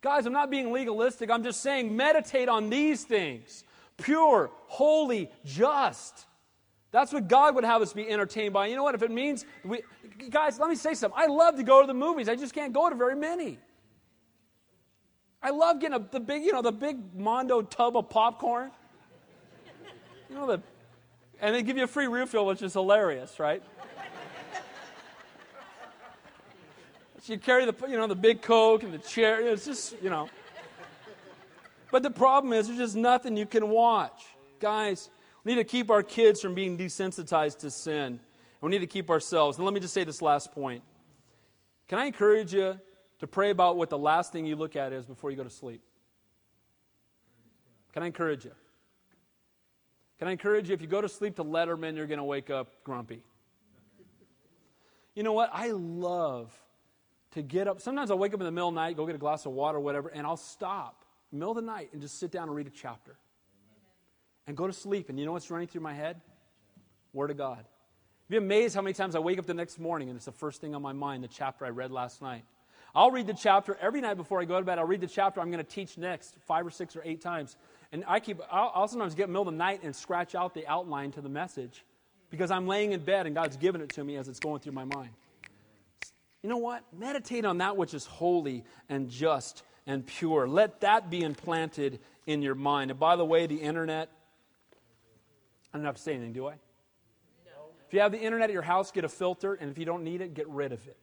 [0.00, 1.30] Guys, I'm not being legalistic.
[1.30, 3.64] I'm just saying meditate on these things
[3.96, 6.26] pure, holy, just.
[6.92, 8.66] That's what God would have us be entertained by.
[8.66, 8.94] You know what?
[8.94, 9.82] If it means, we,
[10.30, 11.18] guys, let me say something.
[11.20, 12.28] I love to go to the movies.
[12.28, 13.58] I just can't go to very many.
[15.42, 18.70] I love getting a, the big, you know, the big Mondo tub of popcorn.
[20.28, 20.62] You know, the,
[21.40, 23.62] and they give you a free refill, which is hilarious, right?
[27.28, 29.40] You carry the, you know, the big Coke and the chair.
[29.40, 30.28] It's just, you know.
[31.90, 34.24] But the problem is, there's just nothing you can watch.
[34.60, 35.10] Guys,
[35.44, 38.20] we need to keep our kids from being desensitized to sin.
[38.60, 39.58] We need to keep ourselves.
[39.58, 40.82] And let me just say this last point.
[41.88, 42.80] Can I encourage you
[43.20, 45.50] to pray about what the last thing you look at is before you go to
[45.50, 45.82] sleep?
[47.92, 48.52] Can I encourage you?
[50.18, 52.50] Can I encourage you, if you go to sleep to Letterman, you're going to wake
[52.50, 53.22] up grumpy.
[55.14, 55.50] You know what?
[55.52, 56.52] I love
[57.32, 57.80] to get up.
[57.80, 59.52] Sometimes I'll wake up in the middle of the night, go get a glass of
[59.52, 62.56] water or whatever, and I'll stop middle of the night and just sit down and
[62.56, 63.16] read a chapter
[64.46, 65.08] and go to sleep.
[65.08, 66.20] And you know what's running through my head?
[67.12, 67.64] Word of God.
[68.28, 70.32] You'd Be amazed how many times I wake up the next morning and it's the
[70.32, 72.44] first thing on my mind, the chapter I read last night.
[72.94, 74.78] I'll read the chapter every night before I go to bed.
[74.78, 77.56] I'll read the chapter I'm going to teach next five or six or eight times.
[77.92, 80.66] And I keep, I'll, I'll sometimes get middle of the night and scratch out the
[80.66, 81.84] outline to the message
[82.30, 84.72] because I'm laying in bed and God's given it to me as it's going through
[84.72, 85.10] my mind.
[86.46, 86.84] You know what?
[86.96, 90.46] Meditate on that which is holy and just and pure.
[90.46, 92.92] Let that be implanted in your mind.
[92.92, 94.12] And by the way, the internet,
[95.74, 96.52] I don't have to say anything, do I?
[96.52, 97.72] No.
[97.88, 100.04] If you have the internet at your house, get a filter, and if you don't
[100.04, 100.96] need it, get rid of it.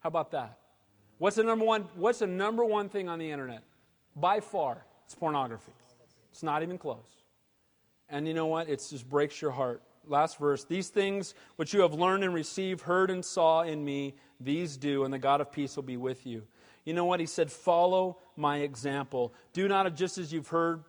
[0.00, 0.58] How about that?
[1.16, 3.62] What's the number one, what's the number one thing on the internet?
[4.14, 5.72] By far, it's pornography.
[6.32, 7.24] It's not even close.
[8.10, 8.68] And you know what?
[8.68, 9.80] It just breaks your heart.
[10.06, 10.64] Last verse.
[10.64, 15.04] These things which you have learned and received, heard and saw in me, these do,
[15.04, 16.42] and the God of peace will be with you.
[16.84, 17.20] You know what?
[17.20, 19.34] He said, Follow my example.
[19.52, 20.84] Do not just as you've heard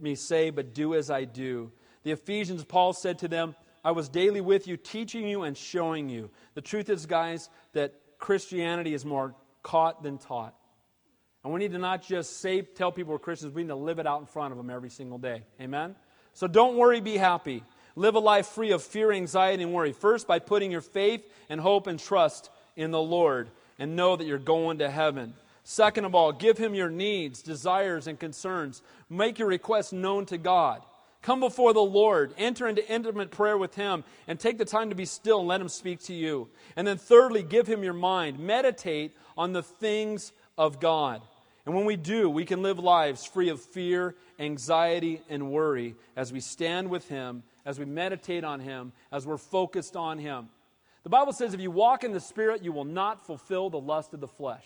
[0.00, 1.72] me say, but do as I do.
[2.02, 6.08] The Ephesians, Paul said to them, I was daily with you, teaching you and showing
[6.08, 6.30] you.
[6.54, 10.54] The truth is, guys, that Christianity is more caught than taught.
[11.42, 13.98] And we need to not just say, tell people we're Christians, we need to live
[13.98, 15.42] it out in front of them every single day.
[15.60, 15.96] Amen?
[16.34, 17.64] So don't worry, be happy.
[17.96, 19.92] Live a life free of fear, anxiety, and worry.
[19.92, 22.50] First, by putting your faith and hope and trust
[22.80, 25.34] in the Lord and know that you're going to heaven.
[25.64, 28.82] Second of all, give Him your needs, desires, and concerns.
[29.08, 30.82] Make your requests known to God.
[31.22, 34.96] Come before the Lord, enter into intimate prayer with Him, and take the time to
[34.96, 36.48] be still and let Him speak to you.
[36.76, 38.38] And then, thirdly, give Him your mind.
[38.38, 41.20] Meditate on the things of God.
[41.66, 46.32] And when we do, we can live lives free of fear, anxiety, and worry as
[46.32, 50.48] we stand with Him, as we meditate on Him, as we're focused on Him.
[51.02, 54.12] The Bible says if you walk in the Spirit, you will not fulfill the lust
[54.12, 54.64] of the flesh.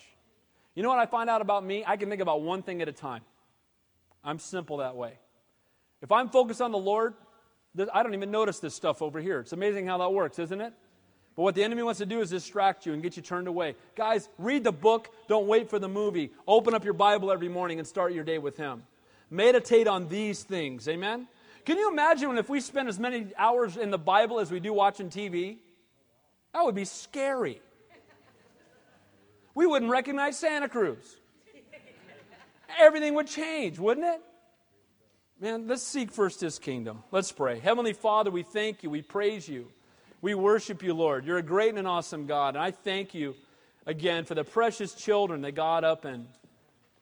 [0.74, 1.85] You know what I find out about me?
[1.87, 3.22] I can think about one thing at a time.
[4.24, 5.12] I'm simple that way.
[6.03, 7.14] If I'm focused on the Lord,
[7.93, 9.41] I don't even notice this stuff over here.
[9.41, 10.72] It's amazing how that works, isn't it?
[11.37, 13.74] But what the enemy wants to do is distract you and get you turned away.
[13.97, 15.09] Guys, read the book.
[15.28, 16.30] Don't wait for the movie.
[16.47, 18.85] Open up your Bible every morning and start your day with Him.
[19.30, 20.87] Meditate on these things.
[20.89, 21.26] Amen?
[21.64, 24.72] Can you imagine if we spend as many hours in the Bible as we do
[24.72, 25.57] watching TV?
[26.55, 27.61] That would be scary.
[29.55, 31.16] We wouldn't recognize Santa Cruz.
[32.78, 34.20] Everything would change, wouldn't it?
[35.40, 37.02] Man, let's seek first His kingdom.
[37.11, 37.59] Let's pray.
[37.59, 38.90] Heavenly Father, we thank you.
[38.90, 39.66] We praise you.
[40.22, 41.26] We worship you, Lord.
[41.26, 42.55] You're a great and an awesome God.
[42.55, 43.34] And I thank you
[43.84, 46.26] again for the precious children that got up and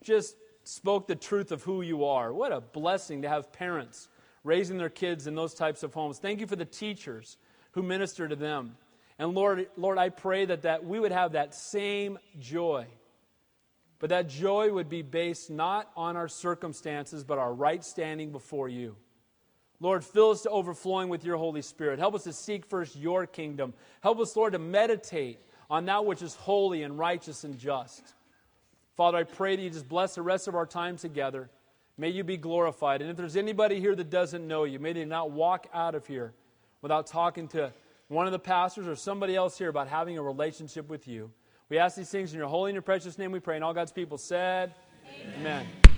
[0.03, 0.35] just
[0.65, 2.33] spoke the truth of who you are.
[2.33, 4.09] What a blessing to have parents
[4.45, 6.19] raising their kids in those types of homes.
[6.19, 7.37] Thank you for the teachers
[7.73, 8.77] who minister to them.
[9.23, 12.87] And Lord, Lord, I pray that, that we would have that same joy
[14.03, 18.69] but that joy would be based not on our circumstances, but our right standing before
[18.69, 18.97] you.
[19.79, 22.01] Lord, fill us to overflowing with your Holy Spirit.
[22.01, 23.73] Help us to seek first your kingdom.
[24.01, 25.39] Help us, Lord, to meditate
[25.71, 28.03] on that which is holy and righteous and just.
[28.97, 31.49] Father, I pray that you just bless the rest of our time together.
[31.97, 33.03] May you be glorified.
[33.03, 36.09] And if there's anybody here that doesn't know you, may they not walk out of
[36.09, 36.33] here
[36.81, 37.73] without talking to
[38.13, 41.31] one of the pastors or somebody else here about having a relationship with you.
[41.71, 43.57] We ask these things in your holy and your precious name we pray.
[43.57, 44.75] And all God's people said,
[45.35, 45.67] Amen.
[45.85, 45.92] Amen.